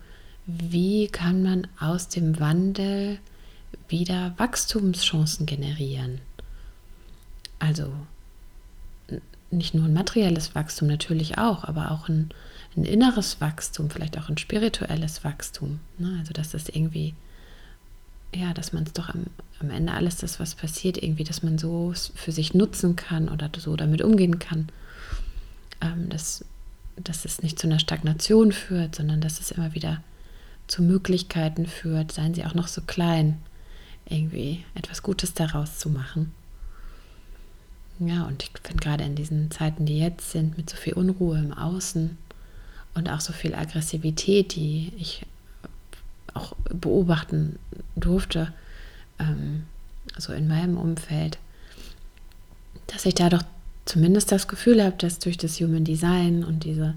wie 0.46 1.08
kann 1.08 1.42
man 1.42 1.66
aus 1.80 2.08
dem 2.08 2.38
Wandel 2.38 3.18
wieder 3.88 4.34
Wachstumschancen 4.36 5.46
generieren. 5.46 6.20
Also 7.58 7.92
nicht 9.50 9.74
nur 9.74 9.84
ein 9.86 9.94
materielles 9.94 10.54
Wachstum, 10.54 10.88
natürlich 10.88 11.38
auch, 11.38 11.64
aber 11.64 11.90
auch 11.92 12.08
ein, 12.08 12.30
ein 12.76 12.84
inneres 12.84 13.40
Wachstum, 13.40 13.90
vielleicht 13.90 14.18
auch 14.18 14.28
ein 14.28 14.38
spirituelles 14.38 15.24
Wachstum. 15.24 15.80
Ne? 15.98 16.16
Also 16.18 16.32
dass 16.32 16.50
das 16.50 16.68
irgendwie, 16.68 17.14
ja, 18.34 18.52
dass 18.54 18.72
man 18.72 18.84
es 18.84 18.92
doch 18.92 19.08
am, 19.08 19.24
am 19.60 19.70
Ende 19.70 19.92
alles 19.92 20.16
das, 20.16 20.40
was 20.40 20.54
passiert, 20.54 21.02
irgendwie, 21.02 21.24
dass 21.24 21.42
man 21.42 21.58
so 21.58 21.92
für 22.14 22.32
sich 22.32 22.54
nutzen 22.54 22.96
kann 22.96 23.28
oder 23.28 23.50
so 23.56 23.76
damit 23.76 24.02
umgehen 24.02 24.38
kann. 24.38 24.68
Ähm, 25.80 26.08
dass, 26.08 26.44
dass 26.96 27.24
es 27.24 27.42
nicht 27.42 27.58
zu 27.58 27.66
einer 27.66 27.78
Stagnation 27.78 28.52
führt, 28.52 28.94
sondern 28.96 29.20
dass 29.20 29.40
es 29.40 29.50
immer 29.50 29.74
wieder 29.74 30.02
zu 30.66 30.82
Möglichkeiten 30.82 31.66
führt, 31.66 32.12
seien 32.12 32.34
sie 32.34 32.44
auch 32.44 32.54
noch 32.54 32.68
so 32.68 32.80
klein, 32.80 33.40
irgendwie 34.06 34.64
etwas 34.74 35.02
Gutes 35.02 35.34
daraus 35.34 35.78
zu 35.78 35.88
machen. 35.88 36.32
Ja, 37.98 38.24
und 38.24 38.42
ich 38.42 38.50
finde 38.62 38.82
gerade 38.82 39.04
in 39.04 39.14
diesen 39.14 39.50
Zeiten, 39.50 39.86
die 39.86 39.98
jetzt 39.98 40.32
sind, 40.32 40.56
mit 40.56 40.68
so 40.68 40.76
viel 40.76 40.94
Unruhe 40.94 41.38
im 41.38 41.52
Außen 41.52 42.18
und 42.94 43.08
auch 43.08 43.20
so 43.20 43.32
viel 43.32 43.54
Aggressivität, 43.54 44.56
die 44.56 44.92
ich 44.96 45.23
auch 46.34 46.54
beobachten 46.68 47.58
durfte, 47.96 48.52
ähm, 49.18 49.64
so 50.18 50.32
in 50.32 50.48
meinem 50.48 50.76
Umfeld, 50.76 51.38
dass 52.88 53.06
ich 53.06 53.14
da 53.14 53.28
doch 53.28 53.42
zumindest 53.84 54.32
das 54.32 54.48
Gefühl 54.48 54.82
habe, 54.82 54.96
dass 54.96 55.18
durch 55.18 55.36
das 55.36 55.60
Human 55.60 55.84
Design 55.84 56.44
und 56.44 56.64
diese 56.64 56.94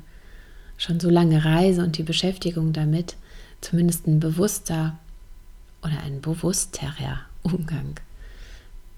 schon 0.78 1.00
so 1.00 1.10
lange 1.10 1.44
Reise 1.44 1.84
und 1.84 1.98
die 1.98 2.04
Beschäftigung 2.04 2.74
damit, 2.74 3.16
zumindest 3.62 4.08
ein 4.08 4.20
bewusster 4.20 4.98
oder 5.82 6.00
ein 6.04 6.22
bewussterer 6.22 7.22
Umgang 7.42 8.00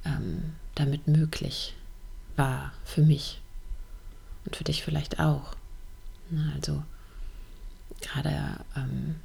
ähm, 0.05 0.53
damit 0.75 1.07
möglich 1.07 1.75
war 2.35 2.73
für 2.83 3.01
mich 3.01 3.41
und 4.45 4.55
für 4.55 4.63
dich 4.63 4.83
vielleicht 4.83 5.19
auch. 5.19 5.55
Also 6.53 6.83
gerade 8.01 8.59
ähm, 8.75 9.15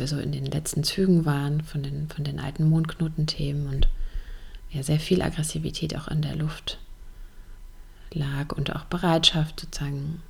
wir 0.00 0.08
so 0.08 0.18
in 0.18 0.32
den 0.32 0.46
letzten 0.46 0.82
Zügen 0.82 1.24
waren 1.24 1.62
von 1.62 1.82
den, 1.82 2.08
von 2.08 2.24
den 2.24 2.40
alten 2.40 2.68
Mondknotenthemen 2.68 3.68
und 3.68 3.88
ja 4.70 4.82
sehr 4.82 4.98
viel 4.98 5.22
Aggressivität 5.22 5.96
auch 5.96 6.08
in 6.08 6.22
der 6.22 6.34
Luft 6.34 6.78
lag 8.12 8.52
und 8.56 8.74
auch 8.74 8.84
Bereitschaft 8.84 9.60
sozusagen 9.60 10.22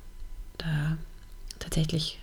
da 0.57 0.97
tatsächlich 1.59 2.19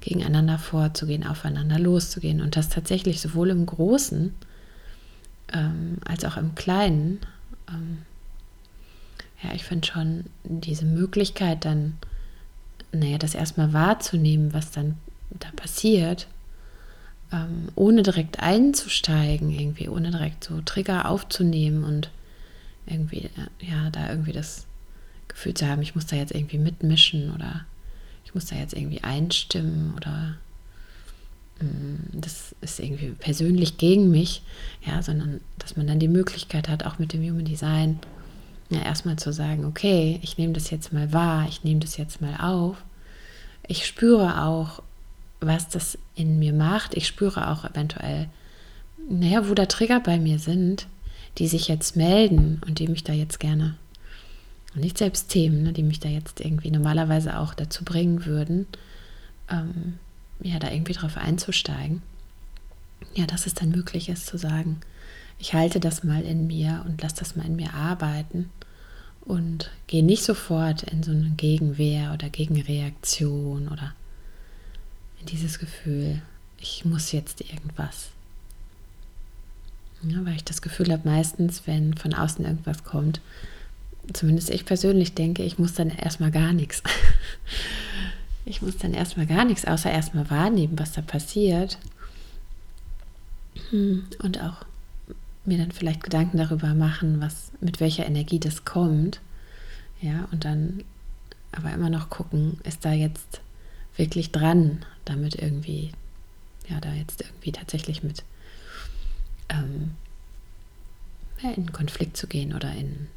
gegeneinander 0.00 0.58
vorzugehen, 0.58 1.26
aufeinander 1.26 1.78
loszugehen 1.78 2.40
und 2.40 2.56
das 2.56 2.68
tatsächlich 2.68 3.20
sowohl 3.20 3.50
im 3.50 3.66
Großen 3.66 4.34
ähm, 5.52 5.98
als 6.04 6.24
auch 6.24 6.36
im 6.36 6.54
Kleinen. 6.54 7.20
Ähm, 7.68 7.98
ja, 9.42 9.54
ich 9.54 9.64
finde 9.64 9.86
schon 9.86 10.24
diese 10.44 10.84
Möglichkeit 10.84 11.64
dann, 11.64 11.98
naja, 12.92 13.18
das 13.18 13.34
erstmal 13.34 13.72
wahrzunehmen, 13.72 14.52
was 14.52 14.70
dann 14.70 14.96
da 15.30 15.50
passiert, 15.54 16.26
ähm, 17.32 17.68
ohne 17.74 18.02
direkt 18.02 18.40
einzusteigen, 18.40 19.50
irgendwie, 19.50 19.88
ohne 19.88 20.10
direkt 20.10 20.44
so 20.44 20.60
Trigger 20.60 21.08
aufzunehmen 21.08 21.84
und 21.84 22.10
irgendwie, 22.86 23.30
ja, 23.60 23.90
da 23.90 24.10
irgendwie 24.10 24.32
das 24.32 24.66
Gefühl 25.28 25.54
zu 25.54 25.66
haben, 25.66 25.82
ich 25.82 25.94
muss 25.94 26.06
da 26.06 26.16
jetzt 26.16 26.34
irgendwie 26.34 26.58
mitmischen 26.58 27.32
oder 27.32 27.64
ich 28.24 28.34
muss 28.34 28.46
da 28.46 28.56
jetzt 28.56 28.74
irgendwie 28.74 29.02
einstimmen 29.02 29.94
oder 29.96 30.36
mm, 31.60 32.20
das 32.20 32.54
ist 32.60 32.80
irgendwie 32.80 33.10
persönlich 33.10 33.78
gegen 33.78 34.10
mich, 34.10 34.42
ja, 34.84 35.02
sondern 35.02 35.40
dass 35.58 35.76
man 35.76 35.86
dann 35.86 36.00
die 36.00 36.08
Möglichkeit 36.08 36.68
hat, 36.68 36.84
auch 36.84 36.98
mit 36.98 37.12
dem 37.12 37.22
Human 37.22 37.44
Design 37.44 38.00
ja, 38.68 38.82
erstmal 38.82 39.16
zu 39.16 39.32
sagen, 39.32 39.64
okay, 39.64 40.18
ich 40.22 40.38
nehme 40.38 40.54
das 40.54 40.70
jetzt 40.70 40.92
mal 40.92 41.12
wahr, 41.12 41.46
ich 41.48 41.62
nehme 41.62 41.80
das 41.80 41.96
jetzt 41.96 42.20
mal 42.20 42.36
auf. 42.36 42.82
Ich 43.68 43.86
spüre 43.86 44.42
auch, 44.42 44.82
was 45.46 45.68
das 45.68 45.98
in 46.14 46.38
mir 46.38 46.52
macht. 46.52 46.94
Ich 46.94 47.06
spüre 47.06 47.50
auch 47.50 47.64
eventuell, 47.64 48.28
naja, 49.08 49.48
wo 49.48 49.54
da 49.54 49.66
Trigger 49.66 50.00
bei 50.00 50.18
mir 50.18 50.38
sind, 50.38 50.86
die 51.38 51.48
sich 51.48 51.68
jetzt 51.68 51.96
melden 51.96 52.60
und 52.66 52.78
die 52.78 52.88
mich 52.88 53.04
da 53.04 53.12
jetzt 53.12 53.40
gerne 53.40 53.76
nicht 54.74 54.98
selbst 54.98 55.28
Themen, 55.28 55.62
ne, 55.62 55.72
die 55.72 55.82
mich 55.82 56.00
da 56.00 56.08
jetzt 56.08 56.40
irgendwie 56.40 56.70
normalerweise 56.70 57.38
auch 57.38 57.54
dazu 57.54 57.84
bringen 57.84 58.24
würden, 58.24 58.66
ähm, 59.50 59.98
ja, 60.40 60.58
da 60.58 60.70
irgendwie 60.70 60.94
drauf 60.94 61.16
einzusteigen. 61.16 62.02
Ja, 63.14 63.26
dass 63.26 63.46
es 63.46 63.54
dann 63.54 63.70
möglich 63.70 64.08
ist 64.08 64.26
zu 64.26 64.38
sagen, 64.38 64.80
ich 65.38 65.54
halte 65.54 65.80
das 65.80 66.04
mal 66.04 66.22
in 66.22 66.46
mir 66.46 66.84
und 66.86 67.02
lasse 67.02 67.16
das 67.16 67.36
mal 67.36 67.44
in 67.44 67.56
mir 67.56 67.74
arbeiten 67.74 68.50
und 69.24 69.70
gehe 69.86 70.04
nicht 70.04 70.24
sofort 70.24 70.84
in 70.84 71.02
so 71.02 71.10
eine 71.10 71.30
Gegenwehr 71.30 72.12
oder 72.12 72.28
Gegenreaktion 72.28 73.68
oder 73.68 73.94
dieses 75.28 75.58
Gefühl, 75.58 76.22
ich 76.58 76.84
muss 76.84 77.12
jetzt 77.12 77.40
irgendwas. 77.40 78.08
Ja, 80.02 80.24
weil 80.24 80.34
ich 80.36 80.44
das 80.44 80.62
Gefühl 80.62 80.92
habe, 80.92 81.08
meistens, 81.08 81.62
wenn 81.66 81.94
von 81.94 82.14
außen 82.14 82.44
irgendwas 82.44 82.84
kommt, 82.84 83.20
zumindest 84.12 84.50
ich 84.50 84.64
persönlich 84.64 85.14
denke, 85.14 85.44
ich 85.44 85.58
muss 85.58 85.74
dann 85.74 85.90
erstmal 85.90 86.30
gar 86.30 86.52
nichts. 86.52 86.82
Ich 88.44 88.60
muss 88.60 88.76
dann 88.76 88.92
erstmal 88.92 89.26
gar 89.26 89.44
nichts, 89.44 89.64
außer 89.66 89.88
erstmal 89.88 90.28
wahrnehmen, 90.28 90.76
was 90.76 90.90
da 90.90 91.00
passiert. 91.00 91.78
Hm, 93.70 94.04
und 94.20 94.40
auch 94.40 94.64
mir 95.44 95.58
dann 95.58 95.70
vielleicht 95.70 96.02
Gedanken 96.02 96.38
darüber 96.38 96.74
machen, 96.74 97.20
was, 97.20 97.52
mit 97.60 97.78
welcher 97.78 98.04
Energie 98.04 98.40
das 98.40 98.64
kommt. 98.64 99.20
Ja, 100.00 100.26
und 100.32 100.44
dann 100.44 100.82
aber 101.52 101.72
immer 101.72 101.90
noch 101.90 102.10
gucken, 102.10 102.58
ist 102.64 102.84
da 102.84 102.92
jetzt 102.92 103.40
wirklich 103.96 104.32
dran, 104.32 104.84
damit 105.04 105.34
irgendwie, 105.34 105.92
ja, 106.68 106.80
da 106.80 106.92
jetzt 106.94 107.22
irgendwie 107.22 107.52
tatsächlich 107.52 108.02
mit 108.02 108.24
ähm, 109.48 109.92
in 111.56 111.72
Konflikt 111.72 112.16
zu 112.16 112.26
gehen 112.26 112.54
oder 112.54 112.72
in 112.72 113.08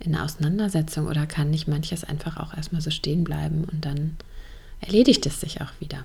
in 0.00 0.16
Auseinandersetzung 0.16 1.06
oder 1.06 1.26
kann 1.26 1.50
nicht 1.50 1.68
manches 1.68 2.04
einfach 2.04 2.38
auch 2.38 2.54
erstmal 2.54 2.80
so 2.80 2.90
stehen 2.90 3.22
bleiben 3.22 3.64
und 3.64 3.84
dann 3.84 4.16
erledigt 4.80 5.26
es 5.26 5.40
sich 5.40 5.60
auch 5.60 5.72
wieder. 5.78 6.04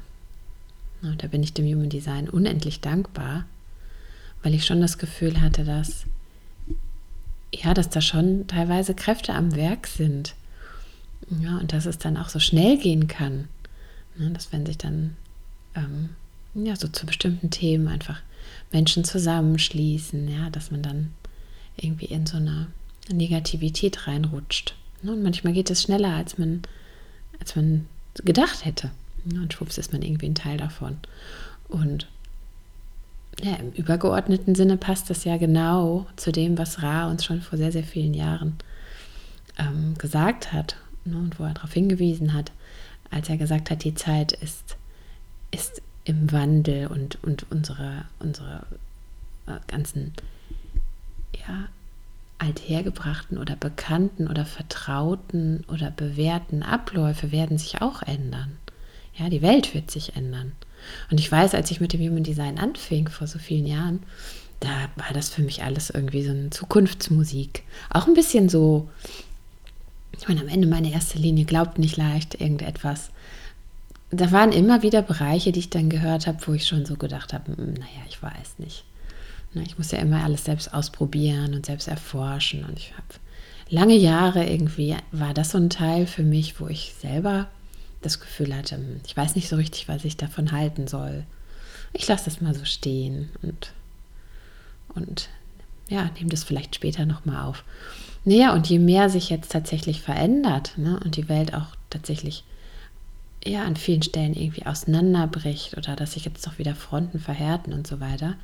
Und 1.01 1.23
da 1.23 1.27
bin 1.27 1.41
ich 1.41 1.53
dem 1.53 1.65
Human 1.65 1.89
Design 1.89 2.29
unendlich 2.29 2.81
dankbar, 2.81 3.45
weil 4.43 4.53
ich 4.53 4.65
schon 4.65 4.81
das 4.81 4.97
Gefühl 4.97 5.41
hatte, 5.41 5.63
dass 5.63 6.05
ja, 7.53 7.73
dass 7.73 7.89
da 7.89 8.01
schon 8.01 8.47
teilweise 8.47 8.93
Kräfte 8.93 9.33
am 9.33 9.55
Werk 9.55 9.87
sind. 9.87 10.35
Ja, 11.29 11.57
und 11.57 11.73
dass 11.73 11.85
es 11.85 11.97
dann 11.97 12.17
auch 12.17 12.29
so 12.29 12.39
schnell 12.39 12.77
gehen 12.77 13.07
kann. 13.07 13.47
Ne, 14.17 14.31
dass 14.31 14.51
wenn 14.51 14.65
sich 14.65 14.77
dann 14.77 15.17
ähm, 15.75 16.09
ja 16.53 16.75
so 16.75 16.87
zu 16.87 17.05
bestimmten 17.05 17.49
Themen 17.49 17.87
einfach 17.87 18.21
Menschen 18.71 19.03
zusammenschließen, 19.03 20.27
ja, 20.27 20.49
dass 20.49 20.71
man 20.71 20.81
dann 20.81 21.11
irgendwie 21.77 22.05
in 22.05 22.25
so 22.25 22.37
eine 22.37 22.67
Negativität 23.11 24.07
reinrutscht. 24.07 24.75
Ne, 25.01 25.11
und 25.11 25.23
manchmal 25.23 25.53
geht 25.53 25.69
es 25.69 25.81
schneller, 25.81 26.13
als 26.13 26.37
man, 26.37 26.61
als 27.39 27.55
man 27.55 27.87
gedacht 28.23 28.63
hätte. 28.63 28.91
Ne, 29.25 29.41
und 29.41 29.53
schwupps 29.53 29.77
ist 29.77 29.91
man 29.91 30.01
irgendwie 30.01 30.27
ein 30.27 30.35
Teil 30.35 30.57
davon. 30.57 30.97
Und 31.67 32.07
ja, 33.41 33.55
im 33.55 33.71
übergeordneten 33.71 34.55
Sinne 34.55 34.77
passt 34.77 35.09
das 35.09 35.25
ja 35.25 35.35
genau 35.35 36.07
zu 36.15 36.31
dem, 36.31 36.57
was 36.57 36.81
Ra 36.81 37.09
uns 37.09 37.25
schon 37.25 37.41
vor 37.41 37.57
sehr, 37.57 37.71
sehr 37.71 37.83
vielen 37.83 38.13
Jahren 38.13 38.55
ähm, 39.57 39.95
gesagt 39.97 40.53
hat 40.53 40.77
ne, 41.05 41.17
und 41.17 41.39
wo 41.39 41.43
er 41.43 41.53
darauf 41.53 41.73
hingewiesen 41.73 42.33
hat, 42.33 42.51
als 43.11 43.29
er 43.29 43.37
gesagt 43.37 43.71
hat, 43.71 43.83
die 43.83 43.95
Zeit 43.95 44.31
ist, 44.33 44.77
ist 45.51 45.81
im 46.03 46.31
Wandel 46.31 46.87
und, 46.87 47.23
und 47.23 47.45
unsere, 47.51 48.05
unsere 48.19 48.65
äh, 49.47 49.59
ganzen 49.67 50.13
ja, 51.47 51.67
althergebrachten 52.37 53.37
oder 53.37 53.55
bekannten 53.55 54.27
oder 54.27 54.45
vertrauten 54.45 55.63
oder 55.67 55.91
bewährten 55.91 56.63
Abläufe 56.63 57.31
werden 57.31 57.57
sich 57.57 57.81
auch 57.81 58.01
ändern. 58.01 58.57
Ja, 59.17 59.29
die 59.29 59.41
Welt 59.41 59.73
wird 59.73 59.89
sich 59.89 60.15
ändern. 60.15 60.51
Und 61.09 61.19
ich 61.19 61.31
weiß, 61.31 61.55
als 61.55 61.71
ich 61.71 61.79
mit 61.79 61.93
dem 61.93 62.01
Human 62.01 62.23
Design 62.23 62.59
anfing, 62.59 63.07
vor 63.07 63.27
so 63.27 63.39
vielen 63.39 63.65
Jahren, 63.65 64.03
da 64.59 64.89
war 64.95 65.13
das 65.13 65.29
für 65.29 65.41
mich 65.41 65.63
alles 65.63 65.89
irgendwie 65.89 66.23
so 66.23 66.31
eine 66.31 66.49
Zukunftsmusik. 66.49 67.63
Auch 67.89 68.07
ein 68.07 68.13
bisschen 68.13 68.49
so, 68.49 68.89
ich 70.19 70.27
meine, 70.27 70.41
am 70.41 70.47
Ende 70.47 70.67
meine 70.67 70.91
erste 70.91 71.17
Linie 71.17 71.45
glaubt 71.45 71.79
nicht 71.79 71.97
leicht 71.97 72.39
irgendetwas. 72.39 73.09
Da 74.11 74.31
waren 74.31 74.51
immer 74.51 74.81
wieder 74.81 75.01
Bereiche, 75.01 75.51
die 75.51 75.59
ich 75.59 75.69
dann 75.69 75.89
gehört 75.89 76.27
habe, 76.27 76.37
wo 76.45 76.53
ich 76.53 76.67
schon 76.67 76.85
so 76.85 76.95
gedacht 76.95 77.33
habe, 77.33 77.55
hm, 77.55 77.73
naja, 77.73 78.01
ich 78.07 78.21
weiß 78.21 78.59
nicht. 78.59 78.85
Ich 79.63 79.77
muss 79.77 79.91
ja 79.91 79.99
immer 79.99 80.23
alles 80.23 80.43
selbst 80.43 80.73
ausprobieren 80.73 81.53
und 81.53 81.65
selbst 81.65 81.87
erforschen. 81.87 82.65
Und 82.65 82.77
ich 82.77 82.91
habe 82.93 83.07
lange 83.69 83.95
Jahre 83.95 84.45
irgendwie, 84.45 84.95
war 85.11 85.33
das 85.33 85.51
so 85.51 85.57
ein 85.57 85.69
Teil 85.69 86.07
für 86.07 86.23
mich, 86.23 86.59
wo 86.59 86.67
ich 86.67 86.93
selber 86.99 87.47
das 88.01 88.19
Gefühl 88.19 88.55
hatte, 88.55 88.79
ich 89.05 89.15
weiß 89.15 89.35
nicht 89.35 89.49
so 89.49 89.55
richtig, 89.55 89.87
was 89.87 90.05
ich 90.05 90.17
davon 90.17 90.51
halten 90.51 90.87
soll. 90.87 91.23
Ich 91.93 92.07
lasse 92.07 92.25
das 92.25 92.41
mal 92.41 92.53
so 92.53 92.65
stehen 92.65 93.29
und, 93.41 93.71
und 94.93 95.29
ja, 95.89 96.09
nehme 96.15 96.29
das 96.29 96.43
vielleicht 96.43 96.75
später 96.75 97.05
nochmal 97.05 97.45
auf. 97.45 97.63
Naja, 98.25 98.53
und 98.53 98.67
je 98.67 98.79
mehr 98.79 99.09
sich 99.09 99.29
jetzt 99.29 99.51
tatsächlich 99.51 100.01
verändert 100.01 100.73
ne, 100.77 100.99
und 101.03 101.15
die 101.15 101.29
Welt 101.29 101.53
auch 101.53 101.67
tatsächlich 101.91 102.43
ja 103.45 103.63
an 103.63 103.75
vielen 103.75 104.01
Stellen 104.01 104.33
irgendwie 104.33 104.65
auseinanderbricht 104.65 105.77
oder 105.77 105.95
dass 105.95 106.13
sich 106.13 106.25
jetzt 106.25 106.45
doch 106.45 106.57
wieder 106.57 106.73
Fronten 106.73 107.19
verhärten 107.19 107.71
und 107.71 107.85
so 107.85 107.99
weiter, 107.99 108.35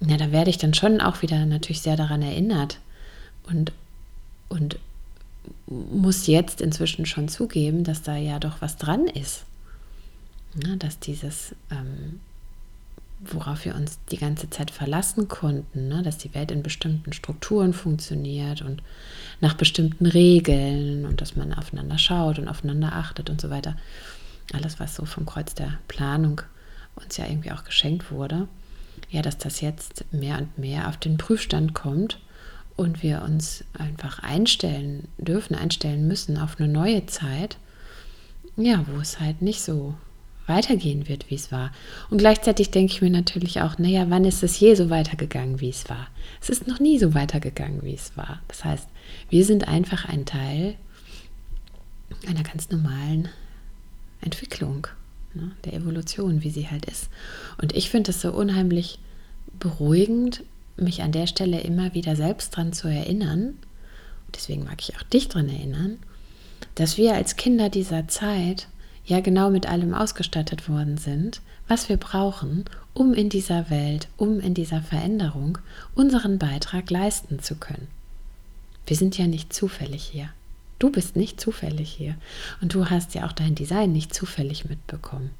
ja, 0.00 0.18
da 0.18 0.30
werde 0.32 0.50
ich 0.50 0.58
dann 0.58 0.74
schon 0.74 1.00
auch 1.00 1.22
wieder 1.22 1.46
natürlich 1.46 1.80
sehr 1.80 1.96
daran 1.96 2.20
erinnert 2.20 2.78
und, 3.48 3.72
und 4.50 4.78
muss 5.66 6.26
jetzt 6.26 6.60
inzwischen 6.60 7.06
schon 7.06 7.28
zugeben, 7.28 7.84
dass 7.84 8.02
da 8.02 8.16
ja 8.16 8.38
doch 8.38 8.60
was 8.60 8.76
dran 8.76 9.06
ist. 9.06 9.44
Ja, 10.62 10.76
dass 10.76 10.98
dieses, 10.98 11.54
ähm, 11.70 12.20
worauf 13.20 13.64
wir 13.64 13.74
uns 13.74 13.98
die 14.10 14.18
ganze 14.18 14.50
Zeit 14.50 14.70
verlassen 14.70 15.28
konnten, 15.28 15.88
ne, 15.88 16.02
dass 16.02 16.18
die 16.18 16.34
Welt 16.34 16.50
in 16.50 16.62
bestimmten 16.62 17.12
Strukturen 17.12 17.72
funktioniert 17.72 18.62
und 18.62 18.82
nach 19.40 19.54
bestimmten 19.54 20.06
Regeln 20.06 21.06
und 21.06 21.20
dass 21.20 21.36
man 21.36 21.54
aufeinander 21.54 21.98
schaut 21.98 22.38
und 22.38 22.48
aufeinander 22.48 22.92
achtet 22.92 23.30
und 23.30 23.40
so 23.40 23.50
weiter. 23.50 23.76
Alles, 24.52 24.78
was 24.78 24.94
so 24.94 25.04
vom 25.04 25.26
Kreuz 25.26 25.54
der 25.54 25.78
Planung 25.88 26.42
uns 26.96 27.16
ja 27.16 27.26
irgendwie 27.26 27.52
auch 27.52 27.64
geschenkt 27.64 28.10
wurde. 28.10 28.48
Ja, 29.10 29.22
dass 29.22 29.38
das 29.38 29.60
jetzt 29.60 30.04
mehr 30.12 30.38
und 30.38 30.58
mehr 30.58 30.88
auf 30.88 30.96
den 30.96 31.16
Prüfstand 31.16 31.74
kommt 31.74 32.20
und 32.76 33.02
wir 33.02 33.22
uns 33.22 33.64
einfach 33.72 34.20
einstellen 34.20 35.08
dürfen, 35.18 35.54
einstellen 35.54 36.06
müssen 36.06 36.38
auf 36.38 36.58
eine 36.58 36.68
neue 36.68 37.06
Zeit, 37.06 37.56
ja, 38.56 38.84
wo 38.88 39.00
es 39.00 39.20
halt 39.20 39.42
nicht 39.42 39.62
so 39.62 39.94
weitergehen 40.46 41.08
wird, 41.08 41.30
wie 41.30 41.34
es 41.34 41.50
war. 41.50 41.72
Und 42.10 42.18
gleichzeitig 42.18 42.70
denke 42.70 42.92
ich 42.92 43.02
mir 43.02 43.10
natürlich 43.10 43.60
auch, 43.60 43.78
naja, 43.78 44.06
wann 44.08 44.24
ist 44.24 44.42
es 44.42 44.58
je 44.60 44.74
so 44.74 44.90
weitergegangen, 44.90 45.60
wie 45.60 45.70
es 45.70 45.88
war? 45.88 46.08
Es 46.40 46.50
ist 46.50 46.66
noch 46.66 46.80
nie 46.80 46.98
so 46.98 47.14
weitergegangen, 47.14 47.82
wie 47.82 47.94
es 47.94 48.16
war. 48.16 48.40
Das 48.48 48.64
heißt, 48.64 48.88
wir 49.30 49.44
sind 49.44 49.68
einfach 49.68 50.06
ein 50.06 50.26
Teil 50.26 50.76
einer 52.26 52.42
ganz 52.42 52.70
normalen 52.70 53.28
Entwicklung, 54.20 54.86
ne, 55.34 55.52
der 55.64 55.74
Evolution, 55.74 56.42
wie 56.42 56.50
sie 56.50 56.68
halt 56.68 56.86
ist. 56.86 57.08
Und 57.60 57.74
ich 57.74 57.90
finde 57.90 58.10
es 58.10 58.20
so 58.20 58.32
unheimlich 58.32 58.98
beruhigend, 59.58 60.42
mich 60.76 61.02
an 61.02 61.12
der 61.12 61.26
Stelle 61.26 61.60
immer 61.60 61.94
wieder 61.94 62.16
selbst 62.16 62.56
dran 62.56 62.72
zu 62.72 62.88
erinnern, 62.88 63.56
deswegen 64.34 64.64
mag 64.64 64.80
ich 64.80 64.96
auch 64.96 65.02
dich 65.04 65.28
dran 65.28 65.48
erinnern, 65.48 65.98
dass 66.74 66.96
wir 66.96 67.14
als 67.14 67.36
Kinder 67.36 67.68
dieser 67.68 68.08
Zeit 68.08 68.68
ja 69.06 69.20
genau 69.20 69.50
mit 69.50 69.66
allem 69.66 69.94
ausgestattet 69.94 70.68
worden 70.68 70.98
sind, 70.98 71.40
was 71.68 71.88
wir 71.88 71.96
brauchen, 71.96 72.64
um 72.92 73.14
in 73.14 73.28
dieser 73.28 73.70
Welt, 73.70 74.08
um 74.16 74.40
in 74.40 74.54
dieser 74.54 74.82
Veränderung 74.82 75.58
unseren 75.94 76.38
Beitrag 76.38 76.90
leisten 76.90 77.40
zu 77.40 77.56
können. 77.56 77.88
Wir 78.86 78.96
sind 78.96 79.16
ja 79.16 79.26
nicht 79.26 79.52
zufällig 79.52 80.04
hier. 80.04 80.28
Du 80.78 80.90
bist 80.90 81.16
nicht 81.16 81.40
zufällig 81.40 81.90
hier. 81.90 82.16
Und 82.60 82.74
du 82.74 82.90
hast 82.90 83.14
ja 83.14 83.26
auch 83.26 83.32
dein 83.32 83.54
Design 83.54 83.92
nicht 83.92 84.14
zufällig 84.14 84.66
mitbekommen. 84.66 85.30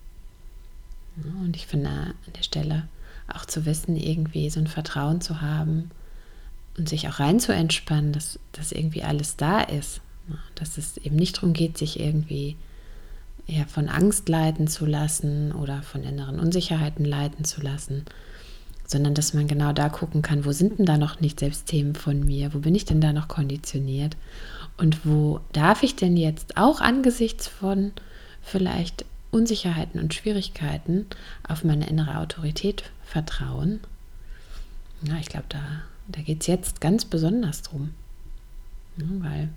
Und 1.42 1.56
ich 1.56 1.66
finde 1.66 1.90
an 1.90 2.14
der 2.34 2.42
Stelle 2.42 2.88
auch 3.28 3.44
zu 3.44 3.66
wissen, 3.66 3.96
irgendwie 3.96 4.50
so 4.50 4.60
ein 4.60 4.66
Vertrauen 4.66 5.20
zu 5.20 5.40
haben 5.40 5.90
und 6.76 6.88
sich 6.88 7.08
auch 7.08 7.20
rein 7.20 7.40
zu 7.40 7.52
entspannen, 7.52 8.12
dass, 8.12 8.38
dass 8.52 8.72
irgendwie 8.72 9.02
alles 9.02 9.36
da 9.36 9.60
ist. 9.60 10.00
Dass 10.54 10.78
es 10.78 10.96
eben 10.96 11.16
nicht 11.16 11.36
darum 11.36 11.52
geht, 11.52 11.76
sich 11.76 12.00
irgendwie 12.00 12.56
ja, 13.46 13.64
von 13.66 13.88
Angst 13.88 14.28
leiten 14.28 14.68
zu 14.68 14.86
lassen 14.86 15.52
oder 15.52 15.82
von 15.82 16.02
inneren 16.02 16.40
Unsicherheiten 16.40 17.04
leiten 17.04 17.44
zu 17.44 17.60
lassen, 17.60 18.04
sondern 18.86 19.14
dass 19.14 19.34
man 19.34 19.48
genau 19.48 19.72
da 19.72 19.88
gucken 19.88 20.22
kann, 20.22 20.44
wo 20.44 20.52
sind 20.52 20.78
denn 20.78 20.86
da 20.86 20.96
noch 20.96 21.20
nicht 21.20 21.40
selbst 21.40 21.66
Themen 21.66 21.94
von 21.94 22.20
mir, 22.20 22.54
wo 22.54 22.58
bin 22.58 22.74
ich 22.74 22.84
denn 22.84 23.00
da 23.00 23.12
noch 23.12 23.28
konditioniert 23.28 24.16
und 24.76 25.04
wo 25.04 25.40
darf 25.52 25.82
ich 25.82 25.96
denn 25.96 26.16
jetzt 26.16 26.56
auch 26.56 26.80
angesichts 26.80 27.46
von 27.46 27.92
vielleicht 28.42 29.04
Unsicherheiten 29.30 30.00
und 30.00 30.14
Schwierigkeiten 30.14 31.06
auf 31.46 31.64
meine 31.64 31.88
innere 31.88 32.18
Autorität 32.18 32.84
vertrauen. 33.04 33.80
Ja, 35.02 35.16
ich 35.18 35.26
glaube, 35.26 35.46
da, 35.48 35.60
da 36.08 36.20
geht 36.20 36.42
es 36.42 36.46
jetzt 36.46 36.80
ganz 36.80 37.04
besonders 37.04 37.62
drum. 37.62 37.90
Ja, 38.96 39.06
weil 39.18 39.48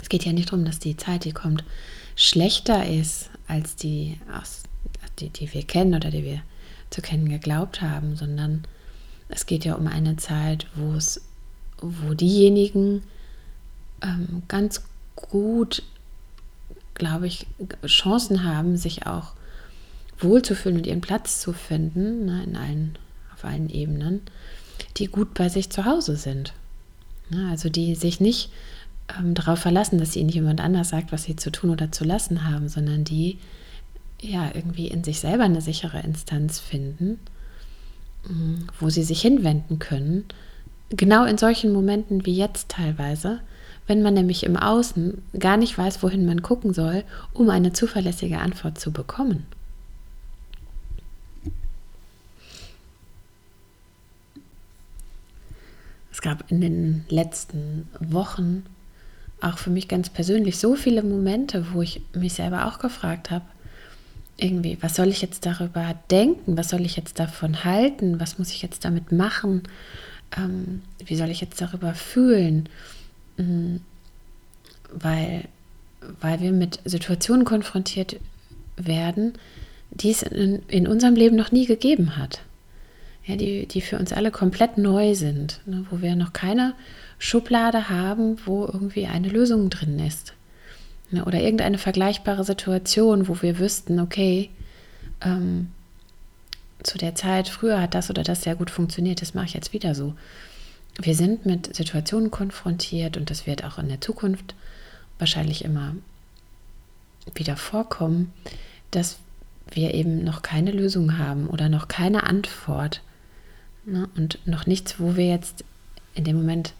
es 0.00 0.08
geht 0.08 0.24
ja 0.24 0.32
nicht 0.32 0.50
darum, 0.50 0.64
dass 0.64 0.78
die 0.78 0.96
Zeit, 0.96 1.24
die 1.24 1.32
kommt, 1.32 1.64
schlechter 2.18 2.86
ist 2.86 3.30
als 3.46 3.76
die, 3.76 4.20
die, 5.18 5.30
die 5.30 5.54
wir 5.54 5.62
kennen 5.62 5.94
oder 5.94 6.10
die 6.10 6.24
wir 6.24 6.42
zu 6.90 7.00
kennen 7.00 7.28
geglaubt 7.28 7.80
haben, 7.80 8.16
sondern 8.16 8.64
es 9.30 9.46
geht 9.46 9.64
ja 9.64 9.74
um 9.74 9.86
eine 9.86 10.16
Zeit, 10.16 10.66
wo 10.74 10.94
es, 10.94 11.22
wo 11.80 12.12
diejenigen 12.12 13.02
ähm, 14.02 14.42
ganz 14.48 14.82
gut 15.16 15.82
glaube 16.98 17.26
ich, 17.26 17.46
Chancen 17.86 18.44
haben, 18.44 18.76
sich 18.76 19.06
auch 19.06 19.32
wohlzufühlen 20.18 20.78
und 20.78 20.86
ihren 20.86 21.00
Platz 21.00 21.40
zu 21.40 21.52
finden, 21.52 22.26
ne, 22.26 22.42
in 22.44 22.56
allen, 22.56 22.98
auf 23.32 23.44
allen 23.44 23.70
Ebenen, 23.70 24.20
die 24.96 25.06
gut 25.06 25.32
bei 25.32 25.48
sich 25.48 25.70
zu 25.70 25.84
Hause 25.84 26.16
sind. 26.16 26.52
Ne, 27.30 27.48
also 27.50 27.68
die 27.68 27.94
sich 27.94 28.20
nicht 28.20 28.50
ähm, 29.16 29.34
darauf 29.34 29.60
verlassen, 29.60 29.98
dass 29.98 30.16
ihnen 30.16 30.28
jemand 30.28 30.60
anders 30.60 30.90
sagt, 30.90 31.12
was 31.12 31.24
sie 31.24 31.36
zu 31.36 31.50
tun 31.50 31.70
oder 31.70 31.92
zu 31.92 32.04
lassen 32.04 32.48
haben, 32.48 32.68
sondern 32.68 33.04
die 33.04 33.38
ja 34.20 34.50
irgendwie 34.52 34.88
in 34.88 35.04
sich 35.04 35.20
selber 35.20 35.44
eine 35.44 35.60
sichere 35.60 36.00
Instanz 36.00 36.58
finden, 36.58 37.20
mm, 38.28 38.68
wo 38.80 38.90
sie 38.90 39.04
sich 39.04 39.20
hinwenden 39.20 39.78
können. 39.78 40.24
Genau 40.90 41.24
in 41.24 41.38
solchen 41.38 41.72
Momenten 41.72 42.26
wie 42.26 42.36
jetzt 42.36 42.68
teilweise, 42.68 43.40
wenn 43.86 44.02
man 44.02 44.14
nämlich 44.14 44.44
im 44.44 44.56
Außen 44.56 45.22
gar 45.38 45.56
nicht 45.56 45.76
weiß, 45.76 46.02
wohin 46.02 46.26
man 46.26 46.42
gucken 46.42 46.74
soll, 46.74 47.04
um 47.32 47.48
eine 47.50 47.72
zuverlässige 47.72 48.38
Antwort 48.38 48.78
zu 48.78 48.92
bekommen. 48.92 49.46
Es 56.10 56.20
gab 56.20 56.50
in 56.50 56.60
den 56.60 57.04
letzten 57.08 57.88
Wochen 58.00 58.64
auch 59.40 59.58
für 59.58 59.70
mich 59.70 59.88
ganz 59.88 60.08
persönlich 60.10 60.58
so 60.58 60.74
viele 60.74 61.02
Momente, 61.02 61.66
wo 61.72 61.82
ich 61.82 62.00
mich 62.14 62.34
selber 62.34 62.66
auch 62.66 62.78
gefragt 62.78 63.30
habe, 63.30 63.44
irgendwie, 64.36 64.78
was 64.80 64.94
soll 64.94 65.08
ich 65.08 65.20
jetzt 65.20 65.46
darüber 65.46 65.94
denken? 66.10 66.56
Was 66.56 66.70
soll 66.70 66.82
ich 66.82 66.96
jetzt 66.96 67.18
davon 67.18 67.64
halten? 67.64 68.20
Was 68.20 68.38
muss 68.38 68.50
ich 68.50 68.62
jetzt 68.62 68.84
damit 68.84 69.10
machen? 69.10 69.64
Ähm, 70.36 70.82
wie 71.04 71.16
soll 71.16 71.28
ich 71.28 71.40
jetzt 71.40 71.60
darüber 71.60 71.94
fühlen? 71.94 72.68
Mhm. 73.36 73.80
Weil, 74.92 75.44
weil 76.20 76.40
wir 76.40 76.52
mit 76.52 76.78
Situationen 76.84 77.44
konfrontiert 77.44 78.16
werden, 78.76 79.34
die 79.90 80.10
es 80.10 80.22
in, 80.22 80.62
in 80.68 80.86
unserem 80.86 81.16
Leben 81.16 81.36
noch 81.36 81.50
nie 81.50 81.66
gegeben 81.66 82.16
hat. 82.16 82.40
Ja, 83.28 83.36
die, 83.36 83.66
die 83.66 83.82
für 83.82 83.98
uns 83.98 84.14
alle 84.14 84.30
komplett 84.30 84.78
neu 84.78 85.14
sind, 85.14 85.60
ne, 85.66 85.84
wo 85.90 86.00
wir 86.00 86.16
noch 86.16 86.32
keine 86.32 86.74
Schublade 87.18 87.90
haben, 87.90 88.38
wo 88.46 88.64
irgendwie 88.64 89.06
eine 89.06 89.28
Lösung 89.28 89.68
drin 89.68 89.98
ist. 89.98 90.32
Ne, 91.10 91.22
oder 91.26 91.38
irgendeine 91.38 91.76
vergleichbare 91.76 92.42
Situation, 92.42 93.28
wo 93.28 93.42
wir 93.42 93.58
wüssten, 93.58 94.00
okay, 94.00 94.48
ähm, 95.20 95.68
zu 96.82 96.96
der 96.96 97.14
Zeit 97.14 97.48
früher 97.48 97.82
hat 97.82 97.94
das 97.94 98.08
oder 98.08 98.22
das 98.22 98.42
sehr 98.42 98.54
gut 98.54 98.70
funktioniert, 98.70 99.20
das 99.20 99.34
mache 99.34 99.46
ich 99.46 99.54
jetzt 99.54 99.74
wieder 99.74 99.94
so. 99.94 100.14
Wir 100.98 101.14
sind 101.14 101.44
mit 101.44 101.76
Situationen 101.76 102.30
konfrontiert 102.30 103.18
und 103.18 103.28
das 103.28 103.46
wird 103.46 103.62
auch 103.62 103.78
in 103.78 103.88
der 103.88 104.00
Zukunft 104.00 104.54
wahrscheinlich 105.18 105.66
immer 105.66 105.94
wieder 107.34 107.56
vorkommen, 107.56 108.32
dass 108.90 109.18
wir 109.70 109.92
eben 109.92 110.24
noch 110.24 110.40
keine 110.40 110.70
Lösung 110.70 111.18
haben 111.18 111.46
oder 111.46 111.68
noch 111.68 111.88
keine 111.88 112.22
Antwort 112.22 113.02
ne? 113.88 114.08
und 114.16 114.38
noch 114.46 114.66
nichts, 114.66 114.98
wo 114.98 115.16
wir 115.16 115.26
jetzt 115.26 115.64
in 116.14 116.24
dem 116.24 116.36
Moment 116.36 116.74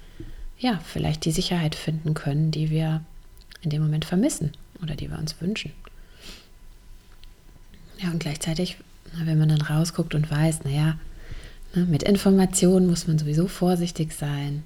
ja 0.59 0.81
vielleicht 0.85 1.25
die 1.25 1.33
Sicherheit 1.33 1.75
finden 1.75 2.15
können, 2.15 2.51
die 2.51 2.71
wir 2.71 3.03
in 3.63 3.71
dem 3.71 3.83
Moment 3.83 4.05
vermissen 4.05 4.53
oder 4.83 4.95
die 4.95 5.11
wir 5.11 5.19
uns 5.19 5.41
wünschen. 5.41 5.73
Ja, 7.99 8.11
und 8.11 8.21
gleichzeitig, 8.21 8.77
wenn 9.13 9.39
man 9.39 9.49
dann 9.49 9.61
rausguckt 9.61 10.15
und 10.15 10.31
weiß, 10.31 10.65
naja, 10.65 10.99
ne, 11.75 11.85
mit 11.85 12.03
Informationen 12.03 12.87
muss 12.87 13.07
man 13.07 13.19
sowieso 13.19 13.49
vorsichtig 13.49 14.13
sein. 14.13 14.63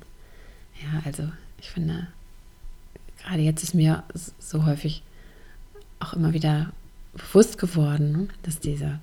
Ja, 0.82 1.02
also 1.04 1.28
ich 1.58 1.70
finde, 1.70 2.08
gerade 3.22 3.42
jetzt 3.42 3.62
ist 3.62 3.74
mir 3.74 4.02
so 4.38 4.66
häufig 4.66 5.02
auch 6.00 6.12
immer 6.12 6.32
wieder 6.32 6.72
bewusst 7.14 7.58
geworden, 7.58 8.12
ne, 8.12 8.28
dass 8.42 8.60
diese 8.60 8.98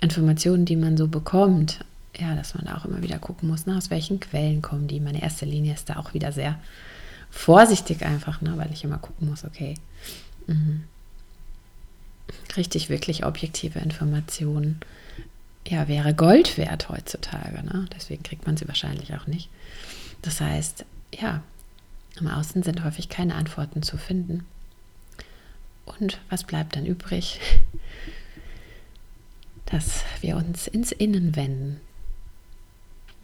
Informationen, 0.00 0.66
die 0.66 0.76
man 0.76 0.96
so 0.98 1.08
bekommt, 1.08 1.84
ja, 2.18 2.34
dass 2.34 2.54
man 2.54 2.68
auch 2.68 2.84
immer 2.84 3.02
wieder 3.02 3.18
gucken 3.18 3.48
muss, 3.48 3.66
ne, 3.66 3.76
aus 3.76 3.90
welchen 3.90 4.20
Quellen 4.20 4.62
kommen 4.62 4.88
die. 4.88 5.00
Meine 5.00 5.22
erste 5.22 5.46
Linie 5.46 5.74
ist 5.74 5.90
da 5.90 5.96
auch 5.96 6.14
wieder 6.14 6.32
sehr 6.32 6.58
vorsichtig 7.30 8.04
einfach, 8.04 8.40
ne, 8.40 8.56
weil 8.56 8.72
ich 8.72 8.84
immer 8.84 8.98
gucken 8.98 9.28
muss, 9.28 9.44
okay, 9.44 9.74
mh, 10.46 10.80
richtig, 12.56 12.88
wirklich 12.88 13.24
objektive 13.24 13.80
Informationen, 13.80 14.80
ja, 15.66 15.88
wäre 15.88 16.14
Gold 16.14 16.58
wert 16.58 16.88
heutzutage. 16.88 17.62
Ne? 17.64 17.86
Deswegen 17.94 18.22
kriegt 18.22 18.46
man 18.46 18.56
sie 18.56 18.68
wahrscheinlich 18.68 19.14
auch 19.14 19.26
nicht. 19.26 19.48
Das 20.22 20.40
heißt, 20.40 20.84
ja, 21.18 21.42
im 22.20 22.28
Außen 22.28 22.62
sind 22.62 22.84
häufig 22.84 23.08
keine 23.08 23.34
Antworten 23.34 23.82
zu 23.82 23.96
finden. 23.96 24.44
Und 25.86 26.20
was 26.30 26.44
bleibt 26.44 26.76
dann 26.76 26.86
übrig? 26.86 27.40
Dass 29.66 30.04
wir 30.20 30.36
uns 30.36 30.66
ins 30.66 30.92
Innen 30.92 31.34
wenden. 31.36 31.80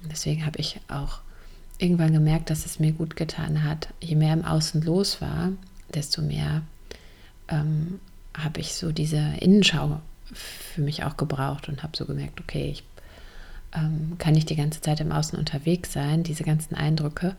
Deswegen 0.04 0.46
habe 0.46 0.58
ich 0.58 0.80
auch 0.88 1.20
irgendwann 1.78 2.12
gemerkt, 2.12 2.50
dass 2.50 2.66
es 2.66 2.78
mir 2.78 2.92
gut 2.92 3.16
getan 3.16 3.64
hat. 3.64 3.88
Je 4.00 4.14
mehr 4.14 4.32
im 4.32 4.44
Außen 4.44 4.82
los 4.82 5.20
war, 5.20 5.52
desto 5.94 6.22
mehr 6.22 6.62
ähm, 7.48 8.00
habe 8.34 8.60
ich 8.60 8.74
so 8.74 8.92
diese 8.92 9.34
Innenschau 9.40 10.00
für 10.32 10.82
mich 10.82 11.04
auch 11.04 11.16
gebraucht 11.16 11.68
und 11.68 11.82
habe 11.82 11.96
so 11.96 12.04
gemerkt, 12.04 12.40
okay, 12.40 12.70
ich 12.70 12.84
ähm, 13.72 14.16
kann 14.18 14.34
nicht 14.34 14.50
die 14.50 14.56
ganze 14.56 14.80
Zeit 14.80 15.00
im 15.00 15.12
Außen 15.12 15.38
unterwegs 15.38 15.92
sein. 15.92 16.22
Diese 16.22 16.44
ganzen 16.44 16.74
Eindrücke 16.74 17.36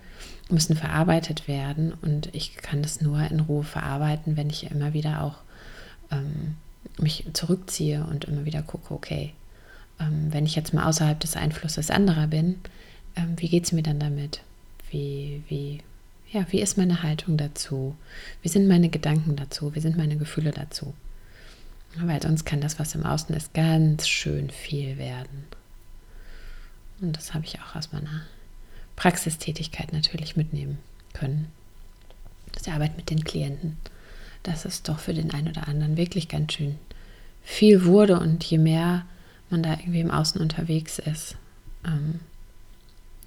müssen 0.49 0.75
verarbeitet 0.75 1.47
werden 1.47 1.93
und 2.01 2.33
ich 2.33 2.55
kann 2.55 2.81
das 2.81 3.01
nur 3.01 3.19
in 3.29 3.39
Ruhe 3.41 3.63
verarbeiten, 3.63 4.37
wenn 4.37 4.49
ich 4.49 4.69
immer 4.69 4.93
wieder 4.93 5.23
auch 5.23 5.37
ähm, 6.11 6.55
mich 6.97 7.25
zurückziehe 7.33 8.05
und 8.05 8.25
immer 8.25 8.45
wieder 8.45 8.61
gucke, 8.61 8.93
okay, 8.93 9.33
wenn 10.09 10.45
ich 10.45 10.55
jetzt 10.55 10.73
mal 10.73 10.85
außerhalb 10.87 11.19
des 11.19 11.35
Einflusses 11.35 11.91
anderer 11.91 12.27
bin, 12.27 12.55
ähm, 13.15 13.35
wie 13.37 13.49
geht 13.49 13.65
es 13.65 13.71
mir 13.71 13.83
dann 13.83 13.99
damit? 13.99 14.41
Wie, 14.89 15.43
wie, 15.47 15.79
ja, 16.31 16.45
wie 16.49 16.61
ist 16.61 16.77
meine 16.77 17.03
Haltung 17.03 17.37
dazu? 17.37 17.95
Wie 18.41 18.49
sind 18.49 18.67
meine 18.67 18.89
Gedanken 18.89 19.35
dazu? 19.35 19.75
Wie 19.75 19.79
sind 19.79 19.97
meine 19.97 20.17
Gefühle 20.17 20.51
dazu? 20.51 20.93
Weil 21.97 22.21
sonst 22.21 22.45
kann 22.45 22.61
das, 22.61 22.79
was 22.79 22.95
im 22.95 23.05
Außen 23.05 23.35
ist, 23.35 23.53
ganz 23.53 24.07
schön 24.07 24.49
viel 24.49 24.97
werden. 24.97 25.45
Und 27.01 27.17
das 27.17 27.33
habe 27.33 27.45
ich 27.45 27.59
auch 27.59 27.75
aus 27.75 27.91
meiner 27.91 28.21
Praxistätigkeit 28.95 29.91
natürlich 29.91 30.37
mitnehmen 30.37 30.77
können. 31.13 31.47
Das 32.51 32.63
die 32.63 32.71
Arbeit 32.71 32.97
mit 32.97 33.09
den 33.09 33.23
Klienten, 33.23 33.77
dass 34.43 34.65
es 34.65 34.83
doch 34.83 34.99
für 34.99 35.13
den 35.13 35.31
einen 35.31 35.49
oder 35.49 35.67
anderen 35.67 35.97
wirklich 35.97 36.27
ganz 36.27 36.53
schön 36.53 36.77
viel 37.43 37.85
wurde 37.85 38.19
und 38.19 38.43
je 38.43 38.57
mehr 38.57 39.05
man 39.51 39.63
da 39.63 39.71
irgendwie 39.71 39.99
im 39.99 40.11
Außen 40.11 40.41
unterwegs 40.41 40.99
ist, 40.99 41.35
ähm, 41.85 42.19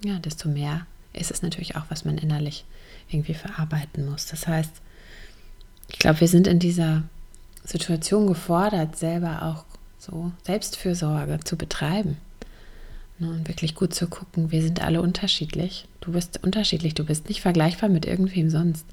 ja, 0.05 0.19
desto 0.19 0.49
mehr 0.49 0.87
ist 1.13 1.31
es 1.31 1.43
natürlich 1.43 1.77
auch, 1.77 1.85
was 1.89 2.05
man 2.05 2.19
innerlich 2.19 2.65
irgendwie 3.09 3.35
verarbeiten 3.35 4.09
muss. 4.09 4.27
Das 4.27 4.47
heißt, 4.47 4.73
ich 5.89 5.99
glaube, 5.99 6.21
wir 6.21 6.29
sind 6.29 6.47
in 6.47 6.59
dieser 6.59 7.03
Situation 7.65 8.27
gefordert, 8.27 8.97
selber 8.97 9.43
auch 9.43 9.65
so 9.99 10.33
Selbstfürsorge 10.45 11.41
zu 11.45 11.57
betreiben. 11.57 12.19
Ne, 13.19 13.31
und 13.31 13.49
wirklich 13.49 13.75
gut 13.75 13.95
zu 13.95 14.09
gucken, 14.09 14.51
wir 14.51 14.61
sind 14.61 14.83
alle 14.83 15.01
unterschiedlich. 15.01 15.87
Du 16.01 16.13
bist 16.13 16.41
unterschiedlich, 16.43 16.95
du 16.95 17.05
bist 17.05 17.29
nicht 17.29 17.43
vergleichbar 17.43 17.89
mit 17.89 18.07
irgendwem 18.07 18.51
sonst. 18.51 18.85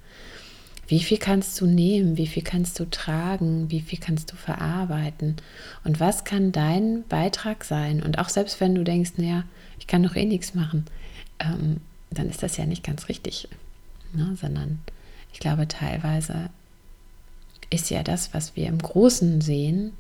Wie 0.91 0.99
viel 0.99 1.19
kannst 1.19 1.61
du 1.61 1.67
nehmen? 1.67 2.17
Wie 2.17 2.27
viel 2.27 2.43
kannst 2.43 2.77
du 2.77 2.83
tragen? 2.83 3.71
Wie 3.71 3.79
viel 3.79 3.97
kannst 3.97 4.33
du 4.33 4.35
verarbeiten? 4.35 5.37
Und 5.85 6.01
was 6.01 6.25
kann 6.25 6.51
dein 6.51 7.05
Beitrag 7.07 7.63
sein? 7.63 8.03
Und 8.03 8.19
auch 8.19 8.27
selbst 8.27 8.59
wenn 8.59 8.75
du 8.75 8.83
denkst, 8.83 9.11
naja, 9.15 9.45
ich 9.79 9.87
kann 9.87 10.03
doch 10.03 10.17
eh 10.17 10.25
nichts 10.25 10.53
machen, 10.53 10.83
ähm, 11.39 11.77
dann 12.09 12.29
ist 12.29 12.43
das 12.43 12.57
ja 12.57 12.65
nicht 12.65 12.83
ganz 12.83 13.07
richtig. 13.07 13.47
Ne? 14.11 14.35
Sondern 14.35 14.79
ich 15.31 15.39
glaube, 15.39 15.65
teilweise 15.69 16.49
ist 17.69 17.89
ja 17.89 18.03
das, 18.03 18.33
was 18.33 18.57
wir 18.57 18.67
im 18.67 18.79
Großen 18.79 19.39
sehen, 19.39 19.93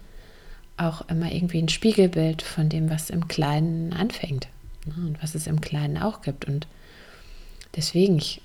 auch 0.75 1.07
immer 1.07 1.31
irgendwie 1.31 1.59
ein 1.61 1.69
Spiegelbild 1.69 2.41
von 2.41 2.67
dem, 2.67 2.89
was 2.89 3.09
im 3.09 3.29
Kleinen 3.29 3.93
anfängt 3.93 4.49
ne? 4.85 4.95
und 5.07 5.23
was 5.23 5.35
es 5.35 5.47
im 5.47 5.61
Kleinen 5.61 5.97
auch 5.97 6.21
gibt. 6.21 6.43
Und 6.43 6.67
deswegen, 7.77 8.17
ich, 8.17 8.41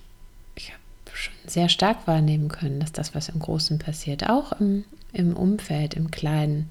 schon 1.17 1.35
sehr 1.47 1.69
stark 1.69 2.07
wahrnehmen 2.07 2.49
können, 2.49 2.81
dass 2.81 2.93
das, 2.93 3.15
was 3.15 3.29
im 3.29 3.39
Großen 3.39 3.79
passiert, 3.79 4.29
auch 4.29 4.53
im, 4.61 4.85
im 5.13 5.37
Umfeld, 5.37 5.95
im 5.95 6.11
Kleinen, 6.11 6.69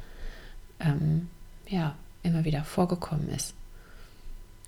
ähm, 0.79 1.27
ja, 1.67 1.95
immer 2.23 2.45
wieder 2.45 2.63
vorgekommen 2.63 3.29
ist. 3.29 3.53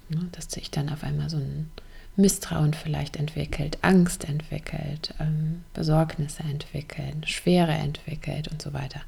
Ne? 0.10 0.28
Dass 0.32 0.52
sich 0.52 0.72
dann 0.72 0.90
auf 0.90 1.04
einmal 1.04 1.30
so 1.30 1.38
ein 1.38 1.70
Misstrauen 2.16 2.74
vielleicht 2.74 3.16
entwickelt, 3.16 3.78
Angst 3.84 4.26
entwickelt, 4.26 5.14
ähm, 5.20 5.64
Besorgnisse 5.74 6.44
entwickeln, 6.44 7.24
Schwere 7.26 7.74
entwickelt 7.74 8.48
und 8.48 8.62
so 8.62 8.74
weiter. 8.74 9.02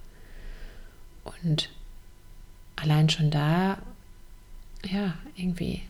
Und 1.43 1.69
allein 2.75 3.10
schon 3.10 3.32
da, 3.32 3.79
ja, 4.89 5.15
irgendwie 5.36 5.82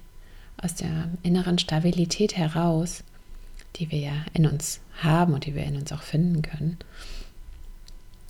aus 0.58 0.76
der 0.76 1.10
inneren 1.24 1.60
Stabilität 1.60 2.38
heraus, 2.38 3.04
die 3.76 3.92
wir 3.92 4.00
ja 4.00 4.26
in 4.34 4.46
uns 4.46 4.80
haben 5.02 5.34
und 5.34 5.46
die 5.46 5.56
wir 5.56 5.64
in 5.64 5.76
uns 5.76 5.92
auch 5.92 6.02
finden 6.02 6.42
können, 6.42 6.78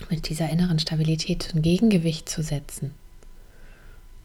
mit 0.09 0.29
dieser 0.29 0.49
inneren 0.49 0.79
Stabilität 0.79 1.53
ein 1.53 1.61
Gegengewicht 1.61 2.29
zu 2.29 2.43
setzen. 2.43 2.93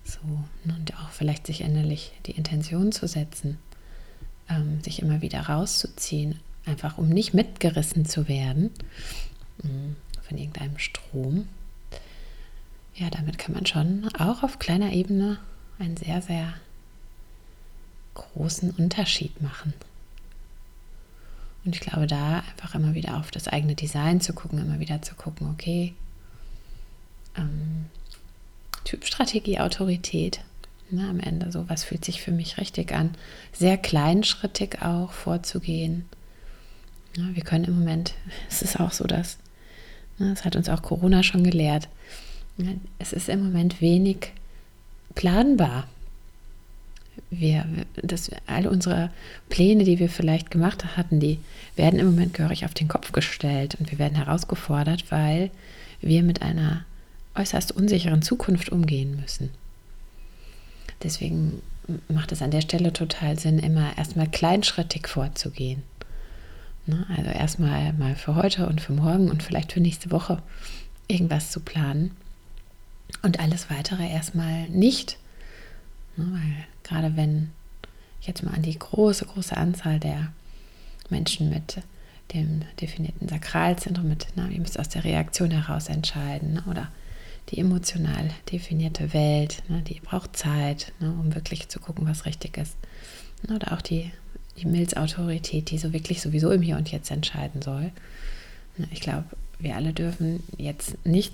So, 0.05 0.21
und 0.65 0.95
auch 0.99 1.11
vielleicht 1.11 1.47
sich 1.47 1.63
innerlich 1.63 2.13
die 2.27 2.33
Intention 2.33 2.93
zu 2.93 3.09
setzen, 3.09 3.59
ähm, 4.51 4.83
sich 4.83 5.01
immer 5.01 5.23
wieder 5.23 5.41
rauszuziehen, 5.41 6.41
einfach 6.67 6.99
um 6.99 7.09
nicht 7.09 7.33
mitgerissen 7.33 8.05
zu 8.05 8.29
werden 8.29 8.71
mm, 9.63 9.97
von 10.29 10.39
irgendeinem 10.39 10.79
Strom, 10.79 11.49
ja, 12.97 13.11
damit 13.11 13.39
kann 13.39 13.55
man 13.55 13.67
schon 13.67 14.09
auch 14.19 14.43
auf 14.43 14.59
kleiner 14.59 14.93
Ebene 14.93 15.39
einen 15.79 15.97
sehr, 15.97 16.23
sehr 16.23 16.55
großen 18.15 18.71
Unterschied 18.71 19.43
machen. 19.43 19.75
Und 21.65 21.75
ich 21.75 21.81
glaube, 21.81 22.07
da 22.07 22.43
einfach 22.51 22.75
immer 22.75 22.95
wieder 22.95 23.17
auf 23.17 23.31
das 23.31 23.49
eigene 23.49 23.75
Design 23.75 24.21
zu 24.21 24.35
gucken, 24.35 24.59
immer 24.59 24.81
wieder 24.81 25.01
zu 25.03 25.15
gucken, 25.15 25.49
okay, 25.51 25.95
ähm, 27.37 27.87
Typstrategie, 28.85 29.61
Autorität, 29.61 30.41
ne, 30.91 31.09
am 31.09 31.21
Ende 31.21 31.51
so, 31.51 31.69
was 31.69 31.85
fühlt 31.85 32.05
sich 32.05 32.21
für 32.21 32.33
mich 32.33 32.59
richtig 32.59 32.93
an, 32.93 33.11
sehr 33.53 33.79
kleinschrittig 33.79 34.83
auch 34.83 35.13
vorzugehen. 35.13 36.05
Ja, 37.17 37.25
wir 37.33 37.43
können 37.43 37.65
im 37.65 37.79
Moment, 37.79 38.15
es 38.51 38.63
ist 38.63 38.79
auch 38.79 38.93
so, 38.93 39.05
dass, 39.05 39.39
ne, 40.19 40.31
das 40.31 40.45
hat 40.45 40.57
uns 40.57 40.69
auch 40.69 40.83
Corona 40.83 41.23
schon 41.23 41.45
gelehrt, 41.45 41.89
Es 42.99 43.13
ist 43.13 43.29
im 43.29 43.43
Moment 43.43 43.81
wenig 43.81 44.33
planbar. 45.17 45.89
Wir, 47.39 47.67
das, 48.03 48.31
alle 48.47 48.71
unsere 48.71 49.11
Pläne, 49.49 49.85
die 49.85 49.99
wir 49.99 50.09
vielleicht 50.09 50.51
gemacht 50.51 50.97
hatten, 50.97 51.21
die 51.21 51.39
werden 51.77 51.99
im 51.99 52.07
Moment 52.07 52.35
gehörig 52.35 52.65
auf 52.65 52.75
den 52.75 52.89
Kopf 52.89 53.13
gestellt 53.13 53.77
und 53.79 53.91
wir 53.91 53.99
werden 53.99 54.17
herausgefordert, 54.17 55.11
weil 55.11 55.51
wir 56.01 56.23
mit 56.23 56.43
einer 56.43 56.85
äußerst 57.35 57.73
unsicheren 57.73 58.23
Zukunft 58.23 58.71
umgehen 58.71 59.19
müssen. 59.21 59.51
Deswegen 61.03 61.63
macht 62.09 62.33
es 62.33 62.43
an 62.43 62.51
der 62.51 62.61
Stelle 62.61 62.93
total 62.93 63.39
Sinn, 63.39 63.59
immer 63.59 63.97
erstmal 63.99 64.29
kleinschrittig 64.29 65.09
vorzugehen. 65.09 65.83
Ne? 66.87 67.07
Also 67.17 67.31
erstmal 67.31 67.93
mal 67.95 68.15
für 68.15 68.35
heute 68.37 68.67
und 68.67 68.81
für 68.81 68.93
morgen 68.93 69.31
und 69.31 69.43
vielleicht 69.43 69.73
für 69.73 69.81
nächste 69.81 70.11
Woche 70.11 70.43
irgendwas 71.09 71.51
zu 71.51 71.61
planen 71.61 72.13
und 73.23 73.41
alles 73.41 73.71
weitere 73.71 74.09
erstmal 74.09 74.69
nicht. 74.69 75.19
Ne? 76.17 76.27
Weil 76.31 76.67
gerade 76.83 77.17
wenn 77.17 77.51
ich 78.21 78.27
jetzt 78.27 78.43
mal 78.43 78.55
an 78.55 78.63
die 78.63 78.79
große, 78.79 79.27
große 79.27 79.57
Anzahl 79.57 79.99
der 80.01 80.33
Menschen 81.11 81.51
mit 81.51 81.79
dem 82.33 82.63
definierten 82.81 83.29
Sakralzentrum 83.29 84.09
mit, 84.09 84.29
na, 84.35 84.49
ihr 84.49 84.61
müsst 84.61 84.79
aus 84.79 84.89
der 84.89 85.05
Reaktion 85.05 85.51
heraus 85.51 85.89
entscheiden 85.89 86.55
ne? 86.55 86.65
oder 86.71 86.89
die 87.51 87.59
emotional 87.59 88.31
definierte 88.51 89.13
Welt, 89.13 89.63
ne, 89.69 89.83
die 89.83 90.01
braucht 90.01 90.37
Zeit, 90.37 90.93
ne, 91.01 91.11
um 91.11 91.35
wirklich 91.35 91.69
zu 91.69 91.79
gucken, 91.79 92.07
was 92.07 92.25
richtig 92.25 92.57
ist. 92.57 92.75
Ne, 93.47 93.57
oder 93.57 93.73
auch 93.73 93.83
die, 93.83 94.11
die 94.57 94.67
Milzautorität, 94.67 95.71
die 95.71 95.79
so 95.79 95.93
wirklich 95.93 96.23
sowieso 96.23 96.51
im 96.51 96.63
Hier 96.63 96.77
und 96.77 96.91
Jetzt 96.91 97.11
entscheiden 97.11 97.61
soll. 97.61 97.93
Ich 98.91 99.01
glaube, 99.01 99.25
wir 99.59 99.77
alle 99.77 99.93
dürfen 99.93 100.43
jetzt 100.57 100.97
nicht 101.07 101.33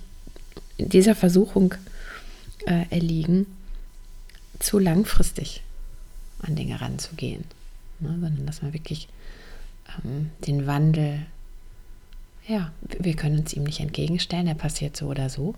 dieser 0.79 1.15
Versuchung 1.15 1.75
äh, 2.67 2.85
erliegen, 2.91 3.47
zu 4.61 4.79
langfristig 4.79 5.63
an 6.43 6.55
Dinge 6.55 6.81
ranzugehen, 6.81 7.45
ne, 7.99 8.11
sondern 8.21 8.47
dass 8.47 8.63
man 8.63 8.73
wirklich 8.73 9.09
ähm, 10.05 10.31
den 10.47 10.67
Wandel, 10.67 11.27
ja, 12.47 12.73
wir 12.83 13.17
können 13.17 13.41
uns 13.41 13.53
ihm 13.53 13.65
nicht 13.65 13.81
entgegenstellen, 13.81 14.47
er 14.47 14.55
passiert 14.55 14.97
so 14.97 15.07
oder 15.07 15.29
so, 15.29 15.55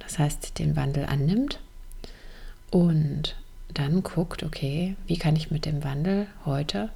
das 0.00 0.18
heißt, 0.18 0.58
den 0.58 0.76
Wandel 0.76 1.06
annimmt 1.06 1.60
und 2.70 3.36
dann 3.72 4.02
guckt, 4.02 4.42
okay, 4.42 4.96
wie 5.06 5.18
kann 5.18 5.36
ich 5.36 5.50
mit 5.50 5.64
dem 5.64 5.84
Wandel 5.84 6.26
heute 6.44 6.90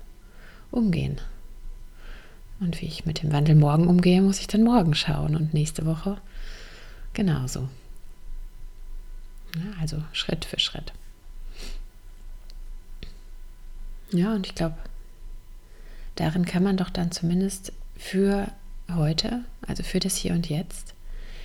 umgehen? 0.70 1.20
Und 2.60 2.80
wie 2.80 2.86
ich 2.86 3.06
mit 3.06 3.22
dem 3.22 3.32
Wandel 3.32 3.54
morgen 3.54 3.88
umgehe, 3.88 4.22
muss 4.22 4.38
ich 4.38 4.46
dann 4.46 4.62
morgen 4.62 4.94
schauen 4.94 5.36
und 5.36 5.52
nächste 5.52 5.84
Woche 5.84 6.18
genauso. 7.12 7.68
Ja, 9.56 9.80
also 9.80 10.02
Schritt 10.12 10.44
für 10.44 10.58
Schritt. 10.58 10.92
Ja, 14.12 14.34
und 14.34 14.46
ich 14.46 14.54
glaube, 14.54 14.76
darin 16.16 16.44
kann 16.44 16.62
man 16.62 16.76
doch 16.76 16.90
dann 16.90 17.12
zumindest 17.12 17.72
für 17.96 18.48
heute, 18.94 19.44
also 19.66 19.82
für 19.82 20.00
das 20.00 20.16
Hier 20.16 20.32
und 20.32 20.48
Jetzt, 20.48 20.94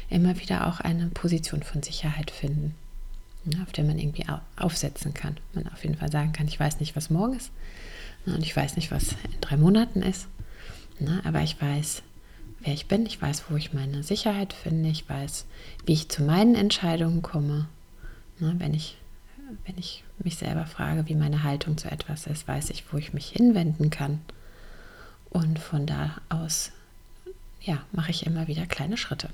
immer 0.09 0.39
wieder 0.39 0.67
auch 0.67 0.79
eine 0.79 1.07
Position 1.07 1.63
von 1.63 1.83
Sicherheit 1.83 2.31
finden, 2.31 2.75
ne, 3.45 3.61
auf 3.63 3.71
der 3.71 3.83
man 3.83 3.97
irgendwie 3.97 4.25
aufsetzen 4.57 5.13
kann. 5.13 5.37
Man 5.53 5.67
auf 5.67 5.83
jeden 5.83 5.97
Fall 5.97 6.11
sagen 6.11 6.33
kann, 6.33 6.47
ich 6.47 6.59
weiß 6.59 6.79
nicht, 6.79 6.95
was 6.95 7.09
morgen 7.09 7.35
ist 7.35 7.51
ne, 8.25 8.35
und 8.35 8.41
ich 8.41 8.55
weiß 8.55 8.75
nicht, 8.75 8.91
was 8.91 9.11
in 9.11 9.41
drei 9.41 9.57
Monaten 9.57 10.01
ist, 10.01 10.27
ne, 10.99 11.21
aber 11.23 11.41
ich 11.41 11.61
weiß, 11.61 12.03
wer 12.61 12.73
ich 12.73 12.87
bin, 12.87 13.05
ich 13.05 13.21
weiß, 13.21 13.45
wo 13.49 13.55
ich 13.55 13.73
meine 13.73 14.03
Sicherheit 14.03 14.53
finde, 14.53 14.89
ich 14.89 15.07
weiß, 15.07 15.45
wie 15.85 15.93
ich 15.93 16.09
zu 16.09 16.23
meinen 16.23 16.55
Entscheidungen 16.55 17.21
komme. 17.21 17.67
Wenn 18.39 18.75
ich, 18.75 18.97
wenn 19.65 19.77
ich 19.77 20.03
mich 20.19 20.37
selber 20.37 20.65
frage, 20.65 21.07
wie 21.07 21.15
meine 21.15 21.43
Haltung 21.43 21.77
zu 21.77 21.89
etwas 21.89 22.27
ist, 22.27 22.47
weiß 22.47 22.69
ich, 22.69 22.91
wo 22.91 22.97
ich 22.97 23.13
mich 23.13 23.29
hinwenden 23.29 23.89
kann. 23.89 24.21
Und 25.29 25.59
von 25.59 25.85
da 25.85 26.17
aus 26.29 26.71
ja, 27.61 27.83
mache 27.91 28.11
ich 28.11 28.25
immer 28.25 28.47
wieder 28.47 28.65
kleine 28.65 28.97
Schritte. 28.97 29.29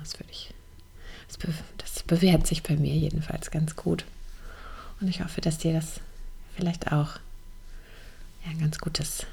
Das 0.00 0.18
würde 0.18 0.30
ich. 0.30 0.54
Das, 1.28 1.36
be 1.36 1.48
das 1.78 2.02
bewährt 2.02 2.46
sich 2.46 2.62
bei 2.62 2.76
mir 2.76 2.94
jedenfalls 2.94 3.50
ganz 3.50 3.76
gut. 3.76 4.04
Und 5.00 5.08
ich 5.08 5.22
hoffe, 5.22 5.40
dass 5.40 5.58
dir 5.58 5.72
das 5.72 6.00
vielleicht 6.54 6.92
auch 6.92 7.16
ja, 8.44 8.50
ein 8.50 8.58
ganz 8.58 8.78
gutes 8.78 9.26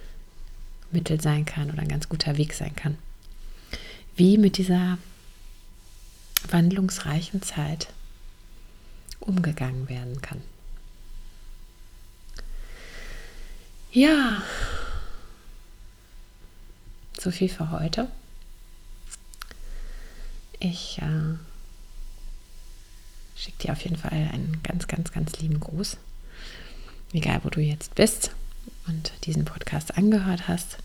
Mittel 0.91 1.21
sein 1.21 1.45
kann 1.45 1.71
oder 1.71 1.81
ein 1.81 1.87
ganz 1.87 2.09
guter 2.09 2.37
Weg 2.37 2.53
sein 2.53 2.75
kann. 2.75 2.97
Wie 4.15 4.37
mit 4.37 4.57
dieser 4.57 4.97
wandlungsreichen 6.49 7.41
Zeit 7.41 7.87
umgegangen 9.23 9.89
werden 9.89 10.21
kann. 10.21 10.41
Ja, 13.91 14.41
so 17.19 17.31
viel 17.31 17.49
für 17.49 17.69
heute. 17.71 18.07
Ich 20.59 20.99
äh, 20.99 21.35
schicke 23.35 23.67
dir 23.67 23.71
auf 23.73 23.83
jeden 23.83 23.97
Fall 23.97 24.11
einen 24.11 24.61
ganz, 24.63 24.87
ganz, 24.87 25.11
ganz 25.11 25.37
lieben 25.39 25.59
Gruß. 25.59 25.97
Egal, 27.13 27.41
wo 27.43 27.49
du 27.49 27.61
jetzt 27.61 27.93
bist 27.93 28.31
und 28.87 29.13
diesen 29.25 29.45
Podcast 29.45 29.95
angehört 29.97 30.47
hast. 30.47 30.77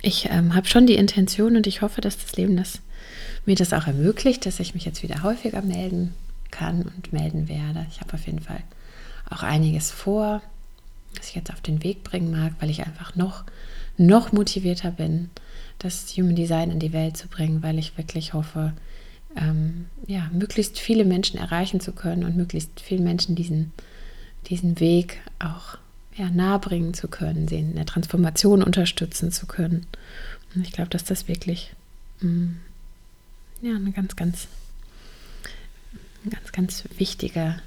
Ich 0.00 0.30
ähm, 0.30 0.54
habe 0.54 0.66
schon 0.66 0.86
die 0.86 0.94
Intention 0.94 1.56
und 1.56 1.66
ich 1.66 1.82
hoffe, 1.82 2.00
dass 2.00 2.18
das 2.18 2.36
Leben 2.36 2.56
das, 2.56 2.80
mir 3.44 3.56
das 3.56 3.72
auch 3.72 3.86
ermöglicht, 3.86 4.46
dass 4.46 4.60
ich 4.60 4.74
mich 4.74 4.84
jetzt 4.86 5.02
wieder 5.02 5.22
häufiger 5.22 5.60
melden 5.60 6.14
kann 6.50 6.82
und 6.82 7.12
melden 7.12 7.48
werde. 7.48 7.86
Ich 7.90 8.00
habe 8.00 8.14
auf 8.14 8.26
jeden 8.26 8.40
Fall 8.40 8.62
auch 9.28 9.42
einiges 9.42 9.90
vor, 9.90 10.42
was 11.16 11.28
ich 11.28 11.34
jetzt 11.34 11.52
auf 11.52 11.60
den 11.60 11.82
Weg 11.82 12.04
bringen 12.04 12.30
mag, 12.30 12.52
weil 12.60 12.70
ich 12.70 12.84
einfach 12.86 13.16
noch, 13.16 13.44
noch 13.96 14.32
motivierter 14.32 14.90
bin, 14.90 15.30
das 15.78 16.06
Human 16.16 16.36
Design 16.36 16.70
in 16.70 16.78
die 16.78 16.92
Welt 16.92 17.16
zu 17.16 17.28
bringen, 17.28 17.62
weil 17.62 17.78
ich 17.78 17.96
wirklich 17.96 18.34
hoffe, 18.34 18.72
ähm, 19.36 19.86
ja, 20.06 20.28
möglichst 20.32 20.78
viele 20.78 21.04
Menschen 21.04 21.38
erreichen 21.38 21.80
zu 21.80 21.92
können 21.92 22.24
und 22.24 22.36
möglichst 22.36 22.80
vielen 22.80 23.04
Menschen 23.04 23.34
diesen, 23.34 23.72
diesen 24.48 24.80
Weg 24.80 25.18
auch 25.38 25.78
ja, 26.16 26.28
nahebringen 26.30 26.94
zu 26.94 27.08
können, 27.08 27.48
sie 27.48 27.58
in 27.58 27.76
der 27.76 27.86
Transformation 27.86 28.62
unterstützen 28.62 29.32
zu 29.32 29.46
können. 29.46 29.86
Und 30.54 30.66
ich 30.66 30.72
glaube, 30.72 30.90
dass 30.90 31.04
das 31.04 31.28
wirklich 31.28 31.72
mh, 32.20 32.30
mm, 32.30 32.60
ja, 33.62 33.76
eine 33.76 33.92
ganz, 33.92 34.16
ganz, 34.16 34.48
ganz, 36.28 36.52
ganz 36.52 36.84
wichtige 36.98 37.60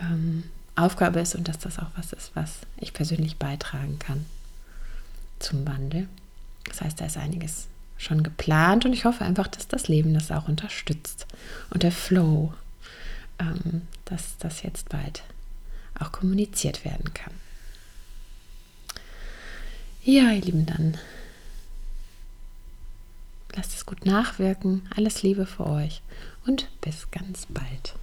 ähm, 0.00 0.44
Aufgabe 0.76 1.20
ist 1.20 1.34
und 1.34 1.48
dass 1.48 1.58
das 1.58 1.78
auch 1.78 1.90
was 1.96 2.12
ist, 2.12 2.32
was 2.34 2.60
ich 2.78 2.92
persönlich 2.92 3.36
beitragen 3.36 3.98
kann 3.98 4.24
zum 5.38 5.66
Wandel. 5.66 6.08
Das 6.64 6.80
heißt, 6.80 7.00
da 7.00 7.06
ist 7.06 7.16
einiges 7.16 7.68
schon 7.96 8.22
geplant 8.22 8.84
und 8.84 8.92
ich 8.92 9.04
hoffe 9.04 9.24
einfach, 9.24 9.48
dass 9.48 9.66
das 9.68 9.88
Leben 9.88 10.14
das 10.14 10.30
auch 10.30 10.48
unterstützt 10.48 11.26
und 11.70 11.82
der 11.82 11.92
Flow, 11.92 12.54
ähm, 13.38 13.82
dass 14.04 14.38
das 14.38 14.62
jetzt 14.62 14.88
bald 14.88 15.22
auch 15.98 16.12
kommuniziert 16.12 16.84
werden 16.84 17.12
kann. 17.12 17.32
Ja, 20.04 20.30
ihr 20.30 20.42
Lieben, 20.42 20.64
dann 20.64 20.96
lasst 23.54 23.74
es 23.74 23.86
gut 23.86 24.06
nachwirken. 24.06 24.82
Alles 24.96 25.22
Liebe 25.22 25.46
für 25.46 25.66
euch 25.66 26.02
und 26.46 26.68
bis 26.80 27.10
ganz 27.10 27.46
bald. 27.46 27.94